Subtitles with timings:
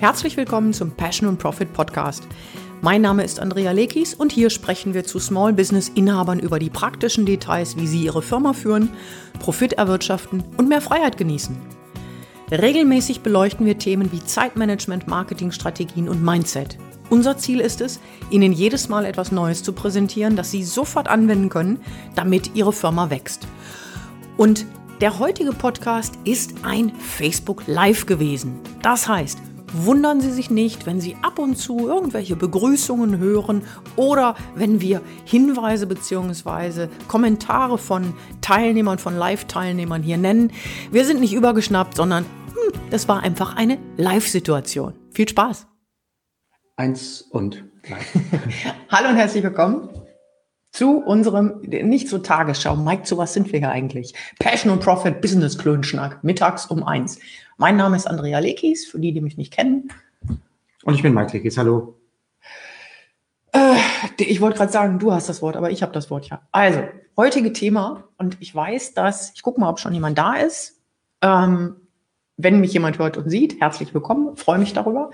[0.00, 2.26] Herzlich willkommen zum Passion und Profit Podcast.
[2.80, 6.70] Mein Name ist Andrea Lekis und hier sprechen wir zu Small Business Inhabern über die
[6.70, 8.88] praktischen Details, wie sie ihre Firma führen,
[9.40, 11.54] Profit erwirtschaften und mehr Freiheit genießen.
[12.50, 16.78] Regelmäßig beleuchten wir Themen wie Zeitmanagement, Marketingstrategien und Mindset.
[17.10, 21.50] Unser Ziel ist es, Ihnen jedes Mal etwas Neues zu präsentieren, das Sie sofort anwenden
[21.50, 21.78] können,
[22.14, 23.46] damit Ihre Firma wächst.
[24.38, 24.64] Und
[25.02, 28.60] der heutige Podcast ist ein Facebook Live gewesen.
[28.82, 29.38] Das heißt,
[29.72, 33.62] Wundern Sie sich nicht, wenn Sie ab und zu irgendwelche Begrüßungen hören
[33.96, 36.88] oder wenn wir Hinweise bzw.
[37.06, 40.52] Kommentare von Teilnehmern, von Live-Teilnehmern hier nennen.
[40.90, 44.94] Wir sind nicht übergeschnappt, sondern hm, das war einfach eine Live-Situation.
[45.12, 45.66] Viel Spaß!
[46.76, 47.98] Eins und drei.
[48.90, 49.99] Hallo und herzlich willkommen
[50.70, 52.76] zu unserem, nicht zur Tagesschau.
[52.76, 54.14] Mike, zu was sind wir hier eigentlich?
[54.38, 57.18] Passion und Profit Business Klönschnack, mittags um eins.
[57.56, 59.90] Mein Name ist Andrea Lekis, für die, die mich nicht kennen.
[60.84, 61.96] Und ich bin Mike Lekis, hallo.
[63.52, 63.76] Äh,
[64.18, 66.42] ich wollte gerade sagen, du hast das Wort, aber ich habe das Wort ja.
[66.52, 66.84] Also,
[67.16, 70.80] heutige Thema, und ich weiß, dass, ich gucke mal, ob schon jemand da ist.
[71.20, 71.76] Ähm,
[72.42, 75.10] wenn mich jemand hört und sieht, herzlich willkommen, freue mich darüber.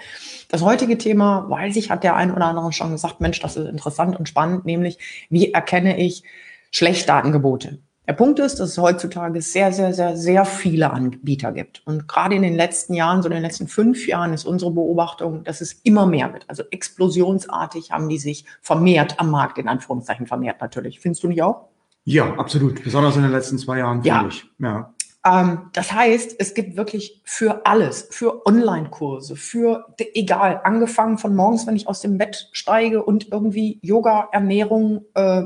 [0.49, 3.69] Das heutige Thema, weiß ich, hat der ein oder andere schon gesagt, Mensch, das ist
[3.69, 4.99] interessant und spannend, nämlich,
[5.31, 6.23] wie erkenne ich
[6.71, 7.79] Schlechtdatengebote?
[8.07, 11.83] Der Punkt ist, dass es heutzutage sehr, sehr, sehr, sehr viele Anbieter gibt.
[11.87, 15.43] Und gerade in den letzten Jahren, so in den letzten fünf Jahren, ist unsere Beobachtung,
[15.43, 16.45] dass es immer mehr wird.
[16.49, 21.01] Also explosionsartig haben die sich vermehrt am Markt, in Anführungszeichen vermehrt natürlich.
[21.01, 21.65] Findest du nicht auch?
[22.05, 22.85] Ja, absolut.
[22.85, 24.21] Besonders in den letzten zwei Jahren, ja.
[24.21, 24.45] finde ich.
[24.61, 24.95] Ja.
[25.27, 31.67] Ähm, das heißt, es gibt wirklich für alles, für Online-Kurse, für egal, angefangen von morgens,
[31.67, 35.43] wenn ich aus dem Bett steige und irgendwie Yoga, Ernährung, äh,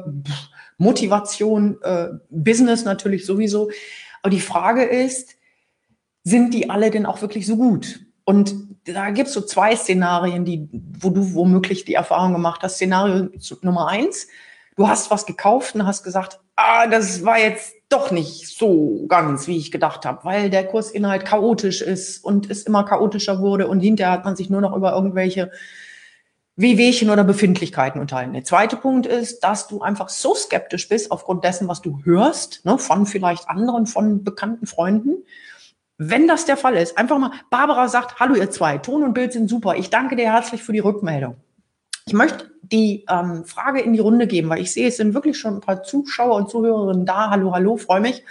[0.77, 3.71] Motivation, äh, Business natürlich sowieso.
[4.23, 5.37] Aber die Frage ist,
[6.25, 8.01] sind die alle denn auch wirklich so gut?
[8.25, 10.69] Und da gibt es so zwei Szenarien, die,
[11.01, 12.77] wo du womöglich die Erfahrung gemacht hast.
[12.77, 13.29] Szenario
[13.63, 14.27] Nummer eins,
[14.81, 19.47] du hast was gekauft und hast gesagt, ah, das war jetzt doch nicht so ganz,
[19.47, 23.81] wie ich gedacht habe, weil der Kursinhalt chaotisch ist und es immer chaotischer wurde und
[23.81, 25.51] hinterher hat man sich nur noch über irgendwelche
[26.57, 28.33] Wehwehchen oder Befindlichkeiten unterhalten.
[28.33, 32.65] Der zweite Punkt ist, dass du einfach so skeptisch bist aufgrund dessen, was du hörst,
[32.65, 35.25] ne, von vielleicht anderen, von bekannten Freunden.
[35.99, 39.35] Wenn das der Fall ist, einfach mal, Barbara sagt, hallo ihr zwei, Ton und Bild
[39.35, 39.77] sind super.
[39.77, 41.37] Ich danke dir herzlich für die Rückmeldung.
[42.07, 45.39] Ich möchte die ähm, Frage in die Runde geben, weil ich sehe, es sind wirklich
[45.39, 47.31] schon ein paar Zuschauer und Zuhörerinnen da.
[47.31, 48.25] Hallo, hallo, freue mich.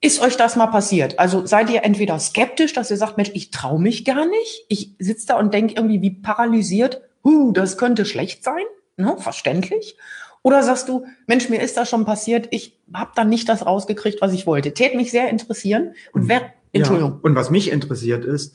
[0.00, 1.18] Ist euch das mal passiert?
[1.18, 4.64] Also seid ihr entweder skeptisch, dass ihr sagt, Mensch, ich traue mich gar nicht.
[4.68, 8.64] Ich sitze da und denke irgendwie wie paralysiert, huh, das könnte schlecht sein,
[8.96, 9.96] ne, verständlich.
[10.42, 14.20] Oder sagst du, Mensch, mir ist das schon passiert, ich habe dann nicht das rausgekriegt,
[14.20, 14.72] was ich wollte.
[14.72, 15.94] Tät mich sehr interessieren.
[16.12, 17.14] Und wer, Entschuldigung.
[17.14, 18.54] Ja, und was mich interessiert ist,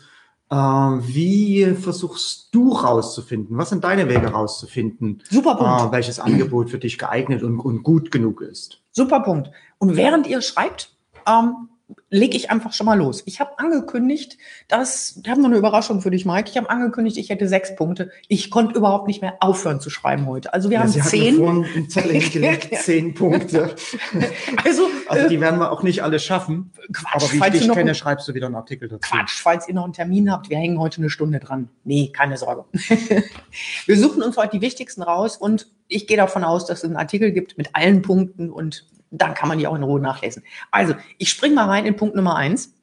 [0.51, 3.57] wie versuchst du rauszufinden?
[3.57, 5.23] Was sind deine Wege rauszufinden?
[5.29, 5.81] Super Punkt.
[5.81, 8.81] Äh, welches Angebot für dich geeignet und, und gut genug ist?
[8.91, 9.51] Super Punkt.
[9.77, 10.93] Und während ihr schreibt,
[11.25, 11.69] ähm,
[12.09, 13.23] lege ich einfach schon mal los.
[13.25, 14.37] Ich habe angekündigt,
[14.67, 16.49] dass, ich habe noch eine Überraschung für dich, Mike.
[16.49, 18.11] Ich habe angekündigt, ich hätte sechs Punkte.
[18.27, 20.53] Ich konnte überhaupt nicht mehr aufhören zu schreiben heute.
[20.53, 21.37] Also wir ja, haben Sie zehn.
[21.37, 23.75] Vorhin einen Zettel hingelegt, zehn Punkte.
[24.63, 26.71] also, also die äh, werden wir auch nicht alle schaffen.
[26.93, 29.09] Quatsch, aber wie ich dich kenne, schreibst du wieder einen Artikel dazu.
[29.09, 31.69] Quatsch, falls ihr noch einen Termin habt, wir hängen heute eine Stunde dran.
[31.83, 32.65] Nee, keine Sorge.
[33.85, 36.97] wir suchen uns heute die wichtigsten raus und ich gehe davon aus, dass es einen
[36.97, 40.43] Artikel gibt mit allen Punkten und dann kann man die auch in Ruhe nachlesen.
[40.71, 42.73] Also, ich springe mal rein in Punkt Nummer eins.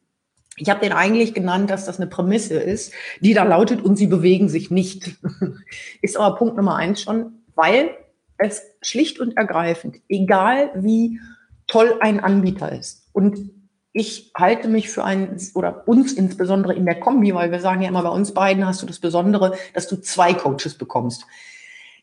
[0.57, 4.07] Ich habe den eigentlich genannt, dass das eine Prämisse ist, die da lautet, und sie
[4.07, 5.17] bewegen sich nicht.
[6.03, 7.91] ist aber Punkt Nummer eins schon, weil
[8.37, 11.21] es schlicht und ergreifend, egal wie
[11.67, 13.51] toll ein Anbieter ist, und
[13.93, 17.89] ich halte mich für einen, oder uns insbesondere in der Kombi, weil wir sagen ja
[17.89, 21.25] immer, bei uns beiden hast du das Besondere, dass du zwei Coaches bekommst.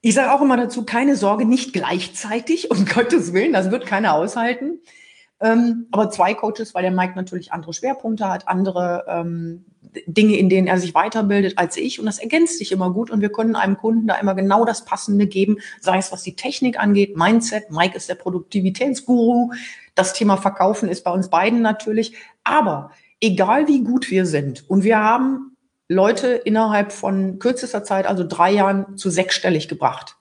[0.02, 4.14] Ich sage auch immer dazu, keine Sorge, nicht gleichzeitig, um Gottes Willen, das wird keiner
[4.14, 4.80] aushalten.
[5.42, 9.66] Ähm, aber zwei Coaches, weil der Mike natürlich andere Schwerpunkte hat, andere ähm,
[10.08, 12.00] Dinge, in denen er sich weiterbildet als ich.
[12.00, 13.12] Und das ergänzt sich immer gut.
[13.12, 16.36] Und wir können einem Kunden da immer genau das Passende geben, sei es was die
[16.36, 17.70] Technik angeht, Mindset.
[17.70, 19.52] Mike ist der Produktivitätsguru.
[19.94, 22.16] Das Thema Verkaufen ist bei uns beiden natürlich.
[22.44, 25.55] Aber egal wie gut wir sind und wir haben
[25.88, 30.16] Leute innerhalb von kürzester Zeit, also drei Jahren, zu sechsstellig gebracht.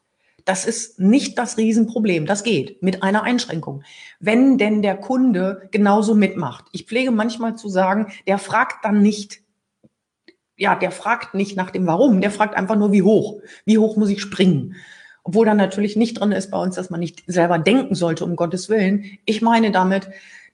[0.45, 2.27] Das ist nicht das Riesenproblem.
[2.27, 3.83] Das geht mit einer Einschränkung.
[4.21, 6.67] Wenn denn der Kunde genauso mitmacht.
[6.73, 9.41] Ich pflege manchmal zu sagen, der fragt dann nicht,
[10.57, 13.41] ja, der fragt nicht nach dem Warum, der fragt einfach nur, wie hoch.
[13.65, 14.77] Wie hoch muss ich springen?
[15.23, 18.37] Obwohl dann natürlich nicht drin ist bei uns, dass man nicht selber denken sollte, um
[18.37, 19.19] Gottes Willen.
[19.25, 20.11] Ich meine damit,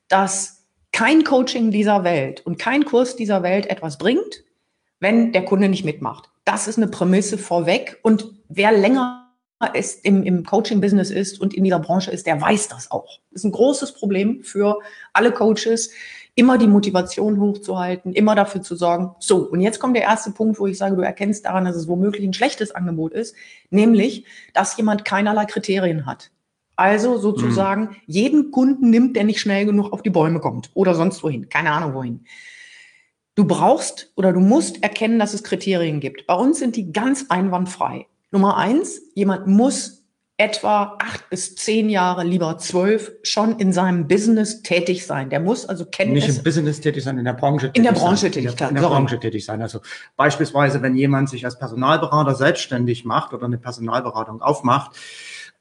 [0.07, 4.45] dass kein Coaching dieser Welt und kein Kurs dieser Welt etwas bringt,
[5.01, 6.31] wenn der Kunde nicht mitmacht.
[6.45, 7.99] Das ist eine Prämisse vorweg.
[8.03, 9.31] Und wer länger
[9.75, 13.19] ist im, im Coaching-Business ist und in dieser Branche ist, der weiß das auch.
[13.31, 14.79] Das ist ein großes Problem für
[15.13, 15.91] alle Coaches,
[16.35, 19.15] immer die Motivation hochzuhalten, immer dafür zu sorgen.
[19.19, 21.89] So, und jetzt kommt der erste Punkt, wo ich sage, du erkennst daran, dass es
[21.89, 23.35] womöglich ein schlechtes Angebot ist,
[23.69, 24.25] nämlich,
[24.55, 26.31] dass jemand keinerlei Kriterien hat.
[26.77, 27.97] Also sozusagen, mhm.
[28.07, 31.73] jeden Kunden nimmt, der nicht schnell genug auf die Bäume kommt oder sonst wohin, keine
[31.73, 32.25] Ahnung wohin.
[33.35, 36.27] Du brauchst oder du musst erkennen, dass es Kriterien gibt.
[36.27, 38.07] Bei uns sind die ganz einwandfrei.
[38.31, 40.01] Nummer eins, jemand muss
[40.41, 45.29] etwa acht bis zehn Jahre, lieber zwölf, schon in seinem Business tätig sein.
[45.29, 46.29] Der muss also Kenntnisse.
[46.29, 47.87] Nicht im Business tätig sein, in der Branche tätig sein.
[47.87, 48.33] In der Branche sein.
[48.33, 48.69] tätig sein.
[48.71, 49.61] In der, Branche tätig sein.
[49.61, 49.81] Also
[50.17, 54.97] beispielsweise, wenn jemand sich als Personalberater selbstständig macht oder eine Personalberatung aufmacht,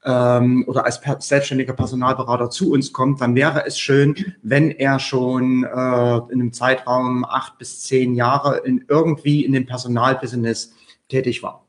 [0.04, 4.98] ähm, oder als per selbstständiger Personalberater zu uns kommt, dann wäre es schön, wenn er
[4.98, 10.74] schon äh, in einem Zeitraum acht bis zehn Jahre in irgendwie in dem Personalbusiness
[11.08, 11.64] tätig war.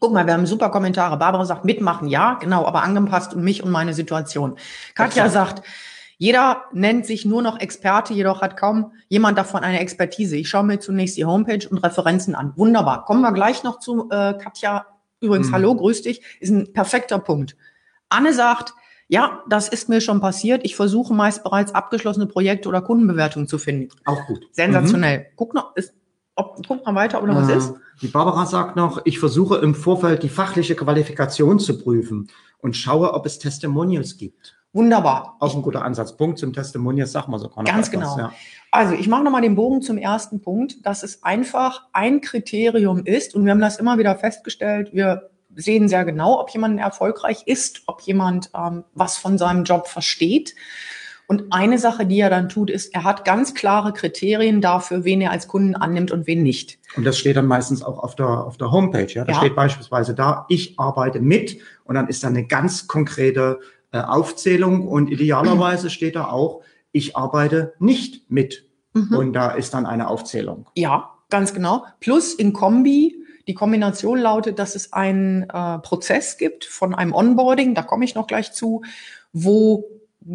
[0.00, 1.16] Guck mal, wir haben super Kommentare.
[1.16, 4.56] Barbara sagt, mitmachen, ja, genau, aber angepasst und mich und meine Situation.
[4.94, 5.62] Katja sagt,
[6.18, 10.36] jeder nennt sich nur noch Experte, jedoch hat kaum jemand davon eine Expertise.
[10.36, 12.52] Ich schaue mir zunächst die Homepage und Referenzen an.
[12.56, 13.04] Wunderbar.
[13.04, 14.86] Kommen wir gleich noch zu äh, Katja.
[15.24, 15.54] Übrigens, hm.
[15.54, 16.22] hallo, grüß dich.
[16.40, 17.56] Ist ein perfekter Punkt.
[18.08, 18.74] Anne sagt,
[19.08, 20.64] ja, das ist mir schon passiert.
[20.64, 23.88] Ich versuche meist bereits abgeschlossene Projekte oder Kundenbewertungen zu finden.
[24.04, 24.48] Auch gut.
[24.52, 25.18] Sensationell.
[25.18, 25.24] Mhm.
[25.36, 25.94] Guck noch, ist,
[26.34, 27.74] ob, guck mal weiter oder was äh, ist.
[28.02, 32.28] Die Barbara sagt noch, ich versuche im Vorfeld die fachliche Qualifikation zu prüfen
[32.58, 34.53] und schaue, ob es Testimonials gibt.
[34.74, 35.36] Wunderbar.
[35.38, 37.48] Auch ein guter Ansatzpunkt zum Testimonials, sag mal so.
[37.48, 38.18] Ganz genau.
[38.18, 38.32] Ja.
[38.72, 43.36] Also ich mache nochmal den Bogen zum ersten Punkt, dass es einfach ein Kriterium ist
[43.36, 47.82] und wir haben das immer wieder festgestellt, wir sehen sehr genau, ob jemand erfolgreich ist,
[47.86, 50.56] ob jemand ähm, was von seinem Job versteht.
[51.26, 55.20] Und eine Sache, die er dann tut, ist, er hat ganz klare Kriterien dafür, wen
[55.22, 56.78] er als Kunden annimmt und wen nicht.
[56.96, 59.06] Und das steht dann meistens auch auf der, auf der Homepage.
[59.06, 59.24] Ja?
[59.24, 59.38] Da ja.
[59.38, 63.60] steht beispielsweise da, ich arbeite mit und dann ist da eine ganz konkrete
[63.94, 68.66] äh, Aufzählung und idealerweise steht da auch, ich arbeite nicht mit.
[68.92, 69.16] Mhm.
[69.16, 70.66] Und da ist dann eine Aufzählung.
[70.74, 71.84] Ja, ganz genau.
[72.00, 77.74] Plus in Kombi die Kombination lautet, dass es einen äh, Prozess gibt von einem Onboarding,
[77.74, 78.82] da komme ich noch gleich zu,
[79.32, 79.84] wo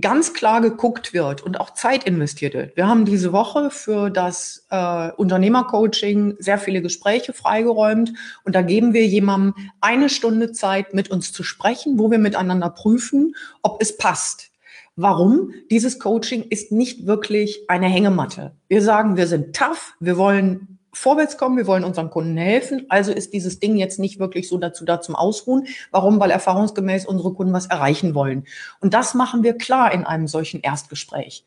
[0.02, 2.78] ganz klar geguckt wird und auch Zeit investiert wird.
[2.78, 8.14] Wir haben diese Woche für das äh, Unternehmercoaching sehr viele Gespräche freigeräumt
[8.44, 12.70] und da geben wir jemandem eine Stunde Zeit, mit uns zu sprechen, wo wir miteinander
[12.70, 14.52] prüfen, ob es passt.
[14.96, 15.54] Warum?
[15.72, 18.54] Dieses Coaching ist nicht wirklich eine Hängematte.
[18.68, 22.86] Wir sagen, wir sind tough, wir wollen vorwärts kommen, wir wollen unseren Kunden helfen.
[22.90, 25.68] Also ist dieses Ding jetzt nicht wirklich so dazu da zum Ausruhen.
[25.92, 26.20] Warum?
[26.20, 28.46] Weil erfahrungsgemäß unsere Kunden was erreichen wollen.
[28.80, 31.46] Und das machen wir klar in einem solchen Erstgespräch.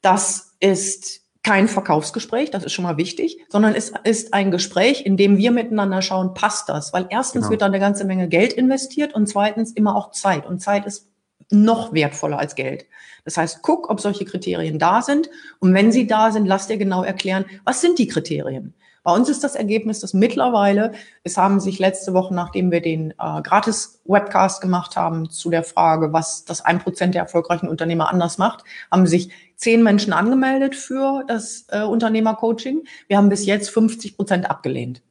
[0.00, 5.16] Das ist kein Verkaufsgespräch, das ist schon mal wichtig, sondern es ist ein Gespräch, in
[5.16, 6.92] dem wir miteinander schauen, passt das?
[6.92, 7.50] Weil erstens genau.
[7.50, 10.46] wird da eine ganze Menge Geld investiert und zweitens immer auch Zeit.
[10.46, 11.08] Und Zeit ist
[11.50, 12.86] noch wertvoller als Geld.
[13.24, 15.30] Das heißt, guck, ob solche Kriterien da sind.
[15.60, 18.74] Und wenn sie da sind, lass dir genau erklären, was sind die Kriterien?
[19.08, 20.92] Bei uns ist das Ergebnis, dass mittlerweile,
[21.24, 26.12] es haben sich letzte Woche, nachdem wir den äh, Gratis-Webcast gemacht haben zu der Frage,
[26.12, 31.24] was das ein Prozent der erfolgreichen Unternehmer anders macht, haben sich zehn Menschen angemeldet für
[31.26, 32.84] das äh, Unternehmercoaching.
[33.06, 35.02] Wir haben bis jetzt 50 Prozent abgelehnt,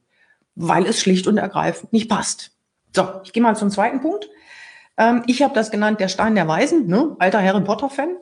[0.53, 2.51] weil es schlicht und ergreifend nicht passt.
[2.95, 4.29] So, ich gehe mal zum zweiten Punkt.
[4.97, 7.15] Ähm, ich habe das genannt, der Stein der Weisen, ne?
[7.19, 8.17] alter Harry Potter-Fan.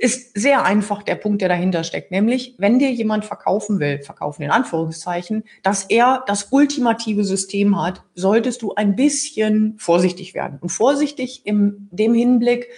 [0.00, 2.10] Ist sehr einfach der Punkt, der dahinter steckt.
[2.10, 8.02] Nämlich, wenn dir jemand verkaufen will, verkaufen in Anführungszeichen, dass er das ultimative System hat,
[8.14, 10.58] solltest du ein bisschen vorsichtig werden.
[10.62, 12.68] Und vorsichtig in dem Hinblick,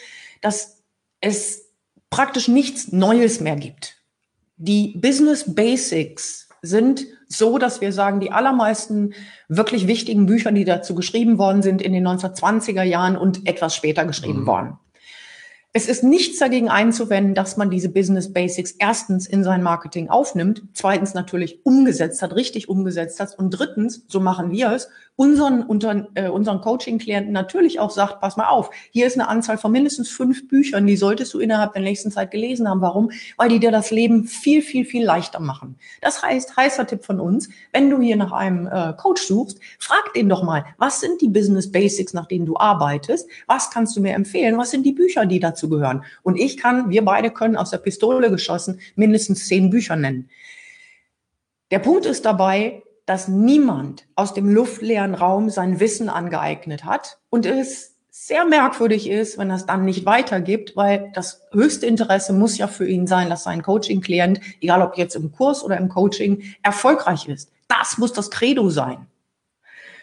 [0.40, 0.82] dass
[1.20, 1.70] es
[2.10, 4.02] praktisch nichts Neues mehr gibt.
[4.56, 9.14] Die Business Basics sind so, dass wir sagen, die allermeisten
[9.48, 14.04] wirklich wichtigen Bücher, die dazu geschrieben worden sind, in den 1920er Jahren und etwas später
[14.04, 14.46] geschrieben mhm.
[14.46, 14.78] worden.
[15.74, 20.62] Es ist nichts dagegen einzuwenden, dass man diese Business Basics erstens in sein Marketing aufnimmt,
[20.72, 26.06] zweitens natürlich umgesetzt hat, richtig umgesetzt hat und drittens, so machen wir es, unseren, unter,
[26.14, 30.08] äh, unseren Coaching-Klienten natürlich auch sagt, pass mal auf, hier ist eine Anzahl von mindestens
[30.08, 32.80] fünf Büchern, die solltest du innerhalb der nächsten Zeit gelesen haben.
[32.80, 33.10] Warum?
[33.36, 35.74] Weil die dir das Leben viel, viel, viel leichter machen.
[36.00, 40.14] Das heißt, heißer Tipp von uns, wenn du hier nach einem äh, Coach suchst, frag
[40.14, 43.28] den doch mal, was sind die Business Basics, nach denen du arbeitest?
[43.48, 44.56] Was kannst du mir empfehlen?
[44.56, 46.04] Was sind die Bücher, die dazu gehören?
[46.22, 50.30] Und ich kann, wir beide können aus der Pistole geschossen mindestens zehn Bücher nennen.
[51.70, 57.46] Der Punkt ist dabei, dass niemand aus dem luftleeren Raum sein Wissen angeeignet hat und
[57.46, 62.66] es sehr merkwürdig ist, wenn es dann nicht weitergibt, weil das höchste Interesse muss ja
[62.66, 67.28] für ihn sein, dass sein Coaching-Klient, egal ob jetzt im Kurs oder im Coaching, erfolgreich
[67.28, 67.50] ist.
[67.68, 69.06] Das muss das Credo sein.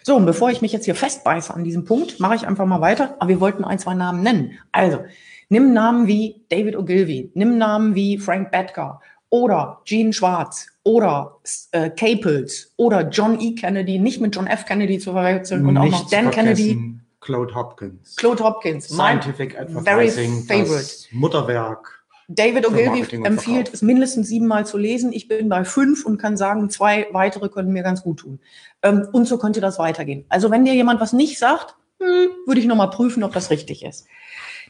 [0.01, 2.79] So, und bevor ich mich jetzt hier festbeiße an diesem Punkt, mache ich einfach mal
[2.79, 3.15] weiter.
[3.19, 4.59] Aber wir wollten ein, zwei Namen nennen.
[4.71, 5.03] Also,
[5.49, 11.39] nimm Namen wie David Ogilvy, nimm Namen wie Frank Bettger oder Gene Schwarz oder
[11.71, 13.55] äh, Caples oder John E.
[13.55, 14.65] Kennedy, nicht mit John F.
[14.65, 16.99] Kennedy zu verwechseln und auch noch Dan Kennedy.
[17.21, 18.15] Claude Hopkins.
[18.17, 18.87] Claude Hopkins.
[18.87, 20.43] Scientific Advertising.
[20.43, 21.07] Very favorite.
[21.11, 22.05] Mutterwerk.
[22.27, 25.11] David Ogilvy empfiehlt es mindestens siebenmal zu lesen.
[25.11, 28.39] Ich bin bei fünf und kann sagen, zwei weitere können mir ganz gut tun.
[28.81, 30.25] Ähm, und so könnte das weitergehen.
[30.29, 33.83] Also wenn dir jemand was nicht sagt, hm, würde ich nochmal prüfen, ob das richtig
[33.83, 34.07] ist.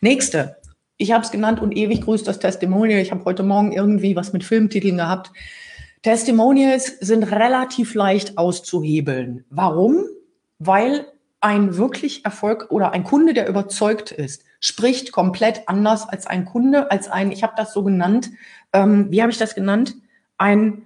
[0.02, 0.58] Nächste.
[0.98, 3.02] Ich habe es genannt und ewig grüßt das Testimonial.
[3.02, 5.32] Ich habe heute Morgen irgendwie was mit Filmtiteln gehabt.
[6.04, 9.44] Testimonials sind relativ leicht auszuhebeln.
[9.50, 10.06] Warum?
[10.60, 11.08] Weil
[11.42, 16.90] ein wirklich Erfolg oder ein Kunde, der überzeugt ist, spricht komplett anders als ein Kunde,
[16.92, 18.32] als ein, ich habe das so genannt,
[18.72, 19.96] ähm, wie habe ich das genannt?
[20.38, 20.84] Ein,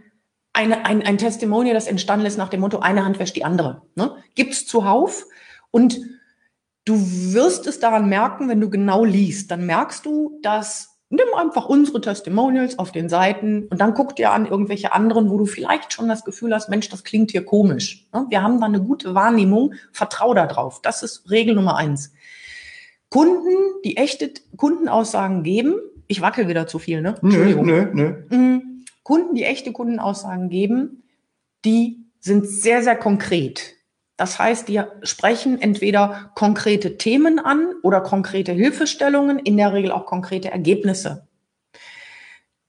[0.54, 3.84] eine, ein, ein Testimonial, das entstanden ist nach dem Motto, eine Hand wäscht die andere.
[3.96, 4.16] Ne?
[4.36, 5.26] Gibt's zuhauf
[5.72, 6.00] und
[6.90, 7.00] du
[7.34, 12.02] wirst es daran merken, wenn du genau liest, dann merkst du, dass nimm einfach unsere
[12.02, 16.08] Testimonials auf den Seiten und dann guck dir an irgendwelche anderen, wo du vielleicht schon
[16.08, 18.08] das Gefühl hast, Mensch, das klingt hier komisch.
[18.14, 18.26] Ne?
[18.30, 20.82] Wir haben da eine gute Wahrnehmung, vertrau da drauf.
[20.82, 22.14] Das ist Regel Nummer eins.
[23.10, 23.56] Kunden,
[23.86, 25.76] die echte Kundenaussagen geben,
[26.08, 27.16] ich wackel wieder zu viel, ne?
[27.22, 27.66] Entschuldigung.
[27.66, 28.38] Nö, nö, nö.
[28.38, 28.86] Mhm.
[29.04, 31.04] Kunden, die echte Kundenaussagen geben,
[31.66, 33.76] die sind sehr, sehr konkret.
[34.20, 40.06] Das heißt, die sprechen entweder konkrete Themen an oder konkrete Hilfestellungen, in der Regel auch
[40.06, 41.26] konkrete Ergebnisse.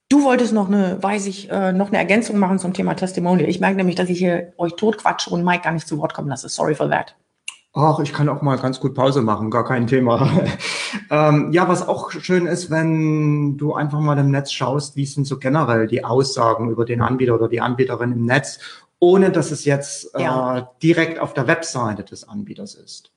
[0.07, 3.49] Du wolltest noch eine, weiß ich, äh, noch eine Ergänzung machen zum Thema Testimonial.
[3.49, 6.29] Ich merke nämlich, dass ich hier euch totquatsche und Mike gar nicht zu Wort kommen
[6.29, 6.47] lasse.
[6.47, 7.17] Sorry for that.
[7.73, 10.29] Ach, ich kann auch mal ganz gut Pause machen, gar kein Thema.
[11.11, 15.27] ähm, ja, was auch schön ist, wenn du einfach mal im Netz schaust, wie sind
[15.27, 18.59] so generell die Aussagen über den Anbieter oder die Anbieterin im Netz
[19.01, 20.59] ohne dass es jetzt ja.
[20.59, 23.11] äh, direkt auf der Webseite des Anbieters ist.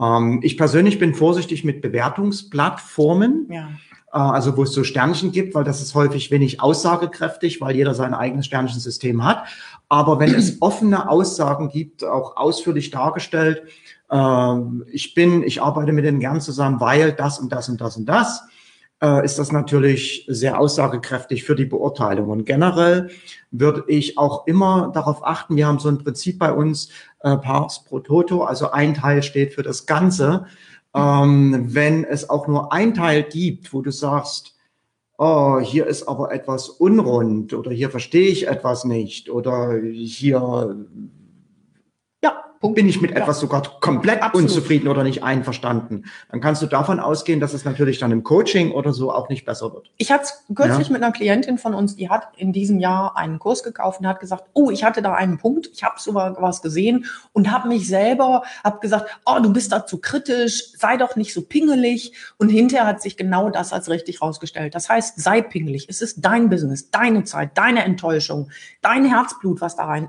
[0.00, 3.48] Ähm, ich persönlich bin vorsichtig mit Bewertungsplattformen.
[3.50, 3.68] Ja.
[4.12, 7.92] Äh, also wo es so Sternchen gibt, weil das ist häufig wenig aussagekräftig, weil jeder
[7.92, 9.44] sein eigenes Sternchensystem hat.
[9.88, 13.64] Aber wenn es offene Aussagen gibt, auch ausführlich dargestellt,
[14.10, 14.54] äh,
[14.92, 18.06] ich bin, ich arbeite mit denen gern zusammen, weil das und das und das und
[18.06, 18.44] das,
[19.02, 22.30] äh, ist das natürlich sehr aussagekräftig für die Beurteilung.
[22.30, 23.10] Und generell
[23.50, 26.88] würde ich auch immer darauf achten, wir haben so ein Prinzip bei uns,
[27.20, 30.46] äh, Pars pro Toto, also ein Teil steht für das Ganze.
[30.94, 34.54] Ähm, wenn es auch nur ein Teil gibt, wo du sagst,
[35.18, 40.86] oh, hier ist aber etwas unrund oder hier verstehe ich etwas nicht oder hier
[42.60, 42.76] Punkt.
[42.76, 43.18] bin ich mit ja.
[43.18, 44.48] etwas sogar komplett Absolut.
[44.48, 48.72] unzufrieden oder nicht einverstanden, dann kannst du davon ausgehen, dass es natürlich dann im Coaching
[48.72, 49.90] oder so auch nicht besser wird.
[49.96, 50.92] Ich hatte es kürzlich ja.
[50.92, 54.20] mit einer Klientin von uns, die hat in diesem Jahr einen Kurs gekauft und hat
[54.20, 57.86] gesagt, oh, ich hatte da einen Punkt, ich habe so was gesehen und habe mich
[57.86, 62.48] selber, habe gesagt, oh, du bist da zu kritisch, sei doch nicht so pingelig und
[62.48, 64.74] hinterher hat sich genau das als richtig rausgestellt.
[64.74, 68.50] Das heißt, sei pingelig, es ist dein Business, deine Zeit, deine Enttäuschung,
[68.82, 70.08] dein Herzblut, was da rein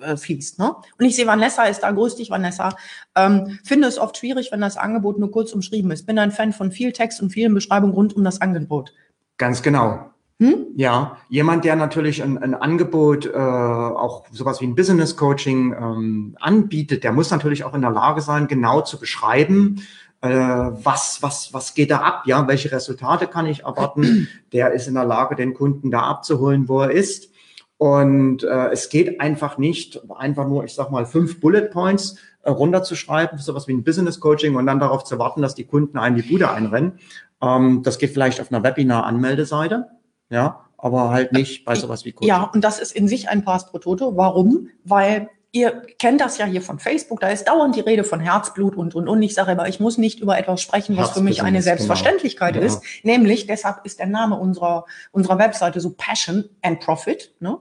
[0.00, 0.58] äh, fließt.
[0.58, 0.74] Ne?
[0.98, 2.76] Und ich sehe, Vanessa ist da, grüß dich, Vanessa.
[3.14, 6.06] Ähm, finde es oft schwierig, wenn das Angebot nur kurz umschrieben ist.
[6.06, 8.92] Bin ein Fan von viel Text und vielen Beschreibungen rund um das Angebot.
[9.36, 10.10] Ganz genau.
[10.40, 10.66] Hm?
[10.76, 16.36] Ja, jemand, der natürlich ein, ein Angebot, äh, auch sowas wie ein Business Coaching ähm,
[16.38, 19.82] anbietet, der muss natürlich auch in der Lage sein, genau zu beschreiben,
[20.20, 24.28] äh, was, was, was geht da ab, ja, welche Resultate kann ich erwarten.
[24.52, 27.30] Der ist in der Lage, den Kunden da abzuholen, wo er ist.
[27.78, 32.50] Und äh, es geht einfach nicht, einfach nur, ich sag mal, fünf Bullet Points äh,
[32.50, 36.16] runterzuschreiben, sowas wie ein Business Coaching und dann darauf zu warten, dass die Kunden einen
[36.16, 36.98] die Bude einrennen.
[37.40, 39.86] Ähm, das geht vielleicht auf einer Webinar-Anmeldeseite,
[40.28, 42.28] ja, aber halt nicht bei sowas wie Coaching.
[42.28, 44.16] Ja, und das ist in sich ein Pass pro Toto.
[44.16, 44.68] Warum?
[44.84, 48.76] Weil ihr kennt das ja hier von Facebook, da ist dauernd die Rede von Herzblut
[48.76, 49.22] und, und, und.
[49.22, 51.62] Ich sage aber, ich muss nicht über etwas sprechen, was für mich eine genau.
[51.62, 52.66] Selbstverständlichkeit genau.
[52.66, 52.82] ist.
[53.02, 57.34] Nämlich, deshalb ist der Name unserer, unserer Webseite so Passion and Profit.
[57.40, 57.58] Ne?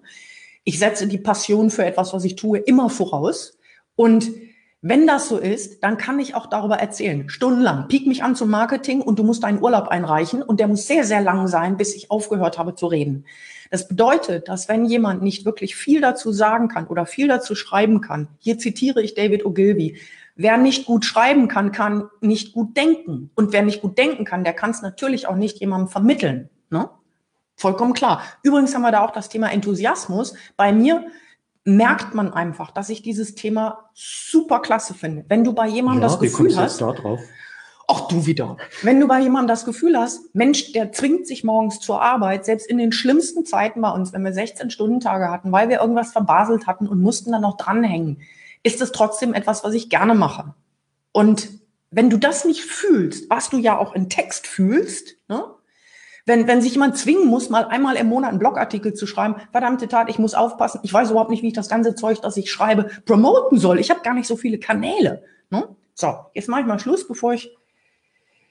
[0.64, 3.58] Ich setze die Passion für etwas, was ich tue, immer voraus.
[3.96, 4.30] Und
[4.82, 7.30] wenn das so ist, dann kann ich auch darüber erzählen.
[7.30, 7.88] Stundenlang.
[7.88, 11.04] Piek mich an zum Marketing und du musst deinen Urlaub einreichen und der muss sehr,
[11.04, 13.26] sehr lang sein, bis ich aufgehört habe zu reden.
[13.72, 18.02] Das bedeutet, dass wenn jemand nicht wirklich viel dazu sagen kann oder viel dazu schreiben
[18.02, 20.00] kann, hier zitiere ich David Ogilvy,
[20.36, 23.32] wer nicht gut schreiben kann, kann nicht gut denken.
[23.36, 26.50] Und wer nicht gut denken kann, der kann es natürlich auch nicht jemandem vermitteln.
[26.70, 26.90] Ne?
[27.56, 28.22] Vollkommen klar.
[28.44, 30.36] Übrigens haben wir da auch das Thema Enthusiasmus.
[30.56, 31.08] Bei mir
[31.68, 35.26] merkt man einfach, dass ich dieses Thema super klasse finde.
[35.28, 37.20] Wenn du bei jemandem ja, das Gefühl hast, da drauf?
[37.90, 38.56] Ach du wieder.
[38.84, 42.68] Wenn du bei jemandem das Gefühl hast, Mensch, der zwingt sich morgens zur Arbeit, selbst
[42.68, 46.88] in den schlimmsten Zeiten bei uns, wenn wir 16-Stunden-Tage hatten, weil wir irgendwas verbaselt hatten
[46.88, 48.22] und mussten dann noch dranhängen,
[48.64, 50.54] ist es trotzdem etwas, was ich gerne mache.
[51.12, 51.50] Und
[51.92, 55.44] wenn du das nicht fühlst, was du ja auch in Text fühlst, ne?
[56.28, 59.88] Wenn, wenn sich jemand zwingen muss, mal einmal im Monat einen Blogartikel zu schreiben, verdammte
[59.88, 62.52] Tat, ich muss aufpassen, ich weiß überhaupt nicht, wie ich das ganze Zeug, das ich
[62.52, 63.80] schreibe, promoten soll.
[63.80, 65.24] Ich habe gar nicht so viele Kanäle.
[65.50, 65.70] Ne?
[65.96, 67.50] So, jetzt mache ich mal Schluss, bevor ich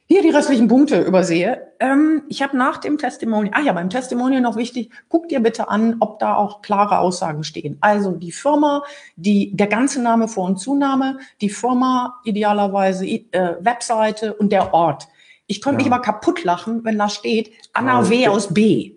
[0.06, 1.73] hier die restlichen Punkte übersehe.
[1.78, 5.68] Ähm, ich habe nach dem Testimonial, ah ja, beim Testimonial noch wichtig, guck dir bitte
[5.68, 7.76] an, ob da auch klare Aussagen stehen.
[7.83, 8.85] Also die Firma,
[9.16, 15.09] die, der ganze Name, Vor- und Zunahme, die Firma idealerweise, äh, Webseite und der Ort.
[15.47, 15.87] Ich könnte ja.
[15.87, 18.29] mich aber kaputt lachen, wenn da steht, Anna W.
[18.29, 18.97] aus B.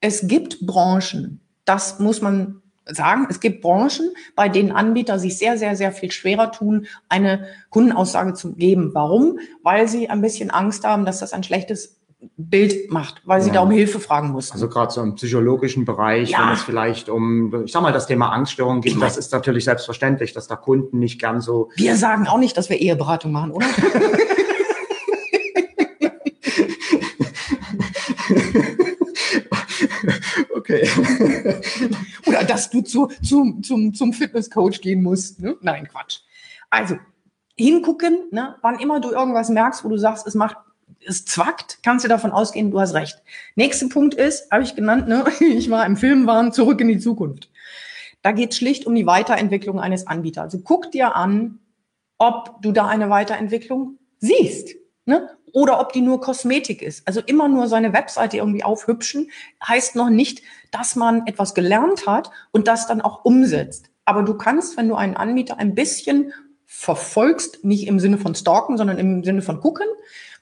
[0.00, 5.58] Es gibt Branchen, das muss man sagen, es gibt Branchen, bei denen Anbieter sich sehr,
[5.58, 8.90] sehr, sehr viel schwerer tun, eine Kundenaussage zu geben.
[8.94, 9.38] Warum?
[9.62, 11.96] Weil sie ein bisschen Angst haben, dass das ein schlechtes
[12.36, 13.54] Bild macht, weil sie ja.
[13.54, 14.50] da um Hilfe fragen muss.
[14.50, 16.46] Also gerade so im psychologischen Bereich, ja.
[16.46, 20.32] wenn es vielleicht um, ich sag mal, das Thema Angststörung geht, das ist natürlich selbstverständlich,
[20.32, 21.70] dass da Kunden nicht gern so.
[21.76, 23.66] Wir sagen auch nicht, dass wir Eheberatung machen, oder?
[30.76, 31.60] okay.
[32.26, 35.40] Oder dass du zu, zu, zum, zum Fitnesscoach gehen musst.
[35.40, 35.56] Ne?
[35.60, 36.20] Nein, Quatsch.
[36.70, 36.98] Also,
[37.56, 38.56] hingucken, ne?
[38.62, 40.56] wann immer du irgendwas merkst, wo du sagst, es macht
[41.04, 43.22] es zwackt, kannst du davon ausgehen, du hast recht.
[43.54, 45.24] Nächster Punkt ist, habe ich genannt, ne?
[45.40, 47.50] ich war im Filmwahn zurück in die Zukunft.
[48.22, 50.44] Da geht es schlicht um die Weiterentwicklung eines Anbieters.
[50.44, 51.60] Also guck dir an,
[52.18, 54.74] ob du da eine Weiterentwicklung siehst.
[55.04, 55.35] Ne?
[55.52, 57.06] Oder ob die nur Kosmetik ist.
[57.06, 59.30] Also immer nur seine Webseite irgendwie aufhübschen,
[59.66, 63.90] heißt noch nicht, dass man etwas gelernt hat und das dann auch umsetzt.
[64.04, 66.32] Aber du kannst, wenn du einen Anbieter ein bisschen
[66.66, 69.86] verfolgst, nicht im Sinne von stalken, sondern im Sinne von gucken,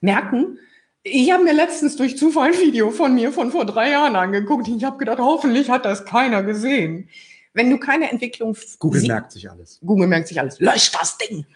[0.00, 0.58] merken,
[1.02, 4.66] ich habe mir letztens durch Zufall ein Video von mir von vor drei Jahren angeguckt.
[4.68, 7.10] Ich habe gedacht, hoffentlich hat das keiner gesehen.
[7.52, 8.56] Wenn du keine Entwicklung...
[8.78, 9.78] Google merkt sich alles.
[9.84, 10.58] Google merkt sich alles.
[10.60, 11.46] Lösch das Ding.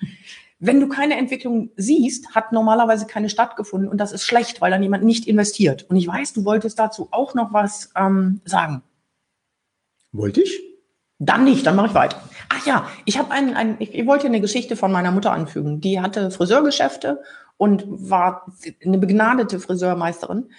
[0.60, 4.82] Wenn du keine Entwicklung siehst, hat normalerweise keine stattgefunden und das ist schlecht, weil dann
[4.82, 5.86] jemand nicht investiert.
[5.88, 8.82] Und ich weiß, du wolltest dazu auch noch was ähm, sagen.
[10.10, 10.60] Wollte ich?
[11.20, 12.20] Dann nicht, dann mache ich weiter.
[12.48, 15.80] Ach ja, ich habe einen, einen ich, ich wollte eine Geschichte von meiner Mutter anfügen.
[15.80, 17.22] Die hatte Friseurgeschäfte
[17.56, 18.46] und war
[18.84, 20.50] eine begnadete Friseurmeisterin.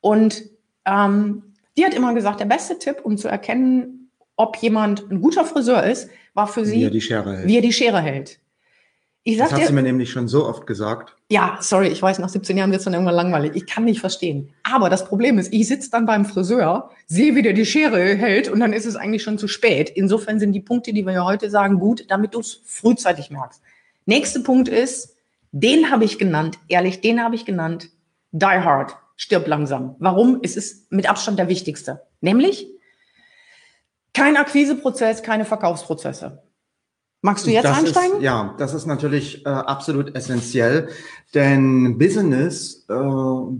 [0.00, 0.42] Und
[0.84, 5.44] ähm, die hat immer gesagt, der beste Tipp, um zu erkennen, ob jemand ein guter
[5.44, 7.48] Friseur ist, war für sie, wie er die Schere hält.
[7.48, 8.40] Wie er die Schere hält.
[9.28, 11.14] Ich sag das hat dir, sie mir nämlich schon so oft gesagt.
[11.30, 13.52] Ja, sorry, ich weiß, nach 17 Jahren wird es dann irgendwann langweilig.
[13.56, 14.54] Ich kann nicht verstehen.
[14.62, 18.48] Aber das Problem ist, ich sitze dann beim Friseur, sehe, wie der die Schere hält
[18.48, 19.90] und dann ist es eigentlich schon zu spät.
[19.90, 23.60] Insofern sind die Punkte, die wir ja heute sagen, gut, damit du es frühzeitig merkst.
[24.06, 25.14] Nächster Punkt ist,
[25.52, 27.90] den habe ich genannt, ehrlich, den habe ich genannt,
[28.32, 29.94] Die Hard, stirb langsam.
[29.98, 30.40] Warum?
[30.42, 32.00] Es ist mit Abstand der wichtigste.
[32.22, 32.66] Nämlich
[34.14, 36.42] kein Akquiseprozess, keine Verkaufsprozesse.
[37.20, 38.16] Magst du jetzt das einsteigen?
[38.18, 40.88] Ist, ja, das ist natürlich äh, absolut essentiell,
[41.34, 42.94] denn Business äh,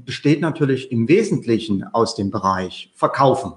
[0.05, 3.55] besteht natürlich im Wesentlichen aus dem Bereich Verkaufen.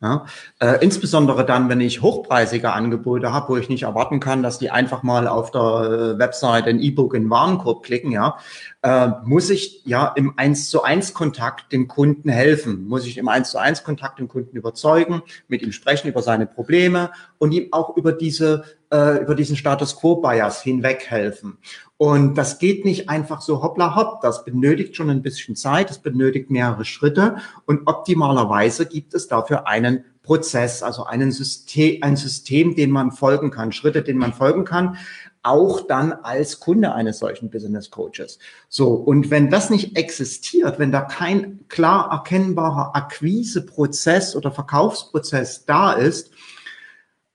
[0.00, 0.26] Ja,
[0.60, 4.70] äh, insbesondere dann, wenn ich hochpreisige Angebote habe, wo ich nicht erwarten kann, dass die
[4.70, 8.36] einfach mal auf der äh, Website ein E-Book in Warenkorb klicken, ja,
[8.84, 13.28] äh, muss ich ja im 1 zu 1 Kontakt dem Kunden helfen, muss ich im
[13.28, 17.68] 1 zu 1 Kontakt den Kunden überzeugen, mit ihm sprechen über seine Probleme und ihm
[17.72, 21.56] auch über diese äh, über diesen Status Quo Bias hinweg helfen.
[21.96, 24.20] Und das geht nicht einfach so hoppla hopp.
[24.20, 25.88] Das benötigt schon ein bisschen Zeit.
[25.88, 27.36] Das benötigt mehrere Schritte.
[27.64, 33.50] Und optimalerweise gibt es dafür einen Prozess, also einen System, ein System, den man folgen
[33.50, 34.96] kann, Schritte, denen man folgen kann,
[35.44, 38.38] auch dann als Kunde eines solchen Business Coaches.
[38.68, 38.88] So.
[38.94, 46.32] Und wenn das nicht existiert, wenn da kein klar erkennbarer Akquiseprozess oder Verkaufsprozess da ist,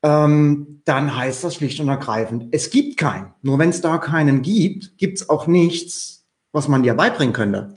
[0.01, 3.33] ähm, dann heißt das schlicht und ergreifend, es gibt keinen.
[3.41, 7.73] Nur wenn es da keinen gibt, gibt es auch nichts, was man dir beibringen könnte.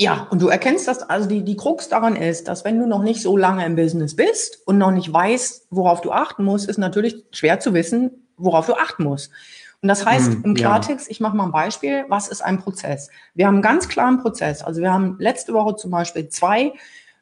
[0.00, 3.02] Ja, und du erkennst das, also die, die Krux daran ist, dass wenn du noch
[3.02, 6.78] nicht so lange im Business bist und noch nicht weißt, worauf du achten musst, ist
[6.78, 9.30] natürlich schwer zu wissen, worauf du achten musst.
[9.82, 11.10] Und das heißt hm, im Klartext, ja.
[11.10, 13.08] ich mache mal ein Beispiel, was ist ein Prozess?
[13.34, 14.62] Wir haben einen ganz klaren Prozess.
[14.62, 16.72] Also wir haben letzte Woche zum Beispiel zwei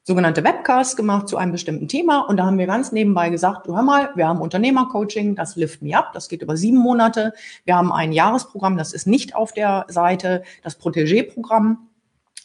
[0.08, 3.76] sogenannte Webcasts gemacht zu einem bestimmten Thema und da haben wir ganz nebenbei gesagt, du
[3.76, 7.34] hör mal, wir haben Unternehmercoaching, das Lift Me Up, das geht über sieben Monate.
[7.66, 11.88] Wir haben ein Jahresprogramm, das ist nicht auf der Seite, das Protégé-Programm.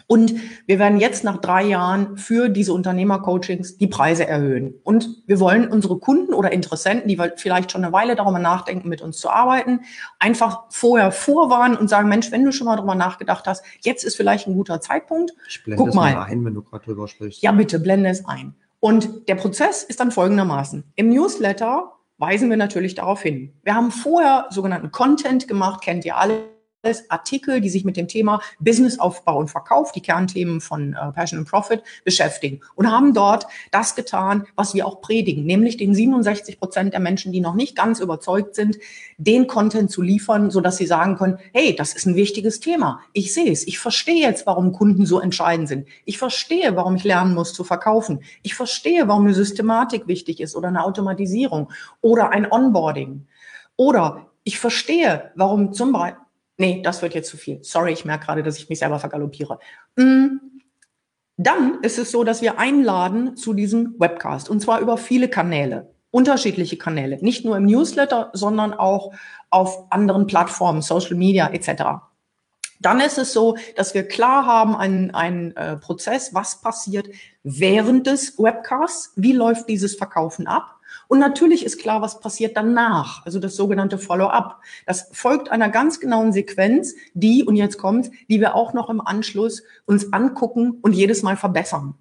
[0.07, 0.33] Und
[0.65, 4.75] wir werden jetzt nach drei Jahren für diese Unternehmercoachings die Preise erhöhen.
[4.83, 9.01] Und wir wollen unsere Kunden oder Interessenten, die vielleicht schon eine Weile darüber nachdenken, mit
[9.01, 9.81] uns zu arbeiten,
[10.19, 14.15] einfach vorher vorwarnen und sagen, Mensch, wenn du schon mal darüber nachgedacht hast, jetzt ist
[14.15, 15.33] vielleicht ein guter Zeitpunkt.
[15.47, 16.13] Ich blende Guck mal.
[16.13, 17.41] mal ein, wenn du gerade drüber sprichst.
[17.41, 18.55] Ja, bitte, blende es ein.
[18.79, 20.83] Und der Prozess ist dann folgendermaßen.
[20.95, 23.53] Im Newsletter weisen wir natürlich darauf hin.
[23.63, 26.52] Wir haben vorher sogenannten Content gemacht, kennt ihr alle
[27.07, 31.49] Artikel, die sich mit dem Thema Businessaufbau und Verkauf, die Kernthemen von äh, Passion and
[31.49, 36.93] Profit, beschäftigen und haben dort das getan, was wir auch predigen, nämlich den 67 Prozent
[36.93, 38.77] der Menschen, die noch nicht ganz überzeugt sind,
[39.17, 42.99] den Content zu liefern, so dass sie sagen können, hey, das ist ein wichtiges Thema.
[43.13, 43.65] Ich sehe es.
[43.65, 45.87] Ich verstehe jetzt, warum Kunden so entscheidend sind.
[46.03, 48.19] Ich verstehe, warum ich lernen muss zu verkaufen.
[48.41, 53.25] Ich verstehe, warum eine Systematik wichtig ist oder eine Automatisierung oder ein Onboarding.
[53.77, 56.22] Oder ich verstehe, warum zum Beispiel
[56.57, 57.63] Nee, das wird jetzt zu viel.
[57.63, 59.59] Sorry, ich merke gerade, dass ich mich selber vergaloppiere.
[59.95, 60.37] Mm,
[61.37, 65.91] dann ist es so, dass wir einladen zu diesem Webcast und zwar über viele Kanäle,
[66.11, 69.13] unterschiedliche Kanäle, nicht nur im Newsletter, sondern auch
[69.49, 72.03] auf anderen Plattformen, Social Media etc.
[72.79, 77.07] Dann ist es so, dass wir klar haben, einen, einen äh, Prozess, was passiert
[77.41, 80.75] während des Webcasts, wie läuft dieses Verkaufen ab
[81.13, 84.60] und natürlich ist klar, was passiert danach, also das sogenannte Follow-up.
[84.88, 88.99] Das folgt einer ganz genauen Sequenz, die, und jetzt kommt, die wir auch noch im
[88.99, 91.93] Anschluss uns angucken und jedes Mal verbessern.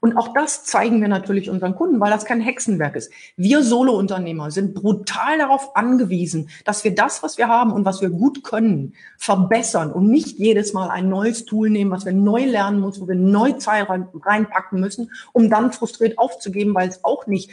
[0.00, 3.12] Und auch das zeigen wir natürlich unseren Kunden, weil das kein Hexenwerk ist.
[3.36, 8.08] Wir Solo-Unternehmer sind brutal darauf angewiesen, dass wir das, was wir haben und was wir
[8.08, 12.80] gut können, verbessern und nicht jedes Mal ein neues Tool nehmen, was wir neu lernen
[12.80, 17.50] müssen, wo wir neu Zeit reinpacken müssen, um dann frustriert aufzugeben, weil es auch nicht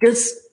[0.00, 0.50] das,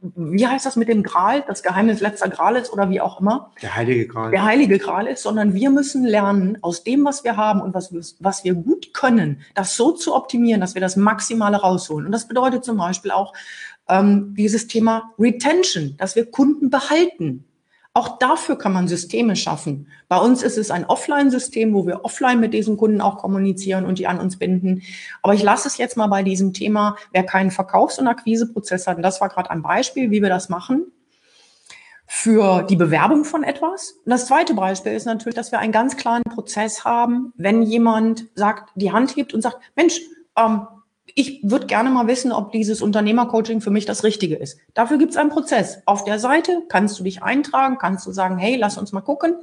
[0.00, 3.52] wie heißt das mit dem Gral, das Geheimnis letzter Gral ist oder wie auch immer.
[3.62, 4.30] Der heilige Gral.
[4.30, 7.92] Der heilige Gral ist, sondern wir müssen lernen, aus dem, was wir haben und was
[7.92, 12.06] wir, was wir gut können, das so zu optimieren, dass wir das Maximale rausholen.
[12.06, 13.32] Und das bedeutet zum Beispiel auch
[13.88, 17.44] ähm, dieses Thema Retention, dass wir Kunden behalten.
[17.98, 19.88] Auch dafür kann man Systeme schaffen.
[20.06, 23.98] Bei uns ist es ein Offline-System, wo wir offline mit diesen Kunden auch kommunizieren und
[23.98, 24.82] die an uns binden.
[25.20, 28.98] Aber ich lasse es jetzt mal bei diesem Thema, wer keinen Verkaufs- und Akquiseprozess hat.
[28.98, 30.92] Und das war gerade ein Beispiel, wie wir das machen
[32.06, 33.96] für die Bewerbung von etwas.
[34.04, 38.26] Und das zweite Beispiel ist natürlich, dass wir einen ganz klaren Prozess haben, wenn jemand
[38.36, 40.00] sagt, die Hand hebt und sagt, Mensch,
[40.36, 40.68] ähm,
[41.14, 44.58] ich würde gerne mal wissen, ob dieses Unternehmercoaching für mich das Richtige ist.
[44.74, 45.82] Dafür gibt es einen Prozess.
[45.86, 49.36] Auf der Seite kannst du dich eintragen, kannst du sagen, hey, lass uns mal gucken.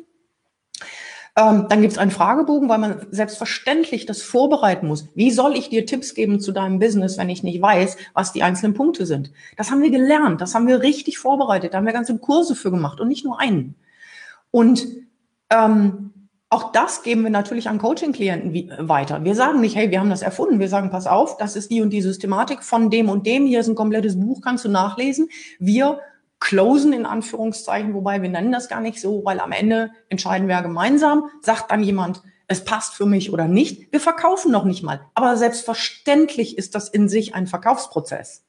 [1.37, 5.09] Ähm, dann gibt es einen Fragebogen, weil man selbstverständlich das vorbereiten muss.
[5.15, 8.41] Wie soll ich dir Tipps geben zu deinem Business, wenn ich nicht weiß, was die
[8.41, 9.31] einzelnen Punkte sind?
[9.57, 12.71] Das haben wir gelernt, das haben wir richtig vorbereitet, da haben wir ganze Kurse für
[12.71, 13.75] gemacht und nicht nur einen.
[14.49, 14.87] Und
[15.49, 16.13] ähm,
[16.55, 19.25] auch das geben wir natürlich an Coaching-Klienten weiter.
[19.25, 20.57] Wir sagen nicht, hey, wir haben das erfunden.
[20.59, 23.45] Wir sagen, pass auf, das ist die und die Systematik von dem und dem.
[23.45, 25.27] Hier ist ein komplettes Buch, kannst du nachlesen.
[25.59, 25.99] Wir
[26.39, 30.55] closen in Anführungszeichen, wobei wir nennen das gar nicht so, weil am Ende entscheiden wir
[30.55, 31.25] ja gemeinsam.
[31.41, 33.91] Sagt dann jemand, es passt für mich oder nicht.
[33.91, 35.01] Wir verkaufen noch nicht mal.
[35.13, 38.45] Aber selbstverständlich ist das in sich ein Verkaufsprozess.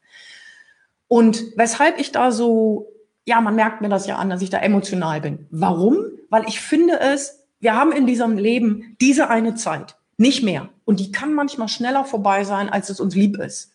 [1.09, 2.93] Und weshalb ich da so,
[3.25, 5.49] ja, man merkt mir das ja an, dass ich da emotional bin.
[5.51, 6.05] Warum?
[6.31, 10.69] Weil ich finde es wir haben in diesem Leben diese eine Zeit, nicht mehr.
[10.85, 13.73] Und die kann manchmal schneller vorbei sein, als es uns lieb ist.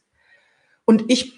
[0.86, 1.34] Und ich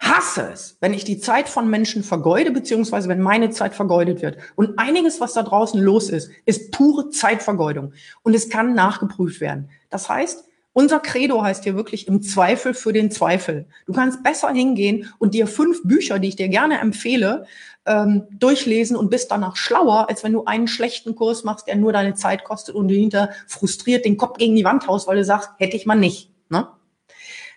[0.00, 4.38] hasse es, wenn ich die Zeit von Menschen vergeude, beziehungsweise wenn meine Zeit vergeudet wird.
[4.56, 7.92] Und einiges, was da draußen los ist, ist pure Zeitvergeudung.
[8.24, 9.70] Und es kann nachgeprüft werden.
[9.88, 13.64] Das heißt, unser Credo heißt hier wirklich im Zweifel für den Zweifel.
[13.86, 17.46] Du kannst besser hingehen und dir fünf Bücher, die ich dir gerne empfehle,
[17.86, 21.92] ähm, durchlesen und bist danach schlauer, als wenn du einen schlechten Kurs machst, der nur
[21.92, 25.24] deine Zeit kostet und du hinter frustriert den Kopf gegen die Wand haust, weil du
[25.24, 26.30] sagst, hätte ich mal nicht.
[26.50, 26.66] Ne?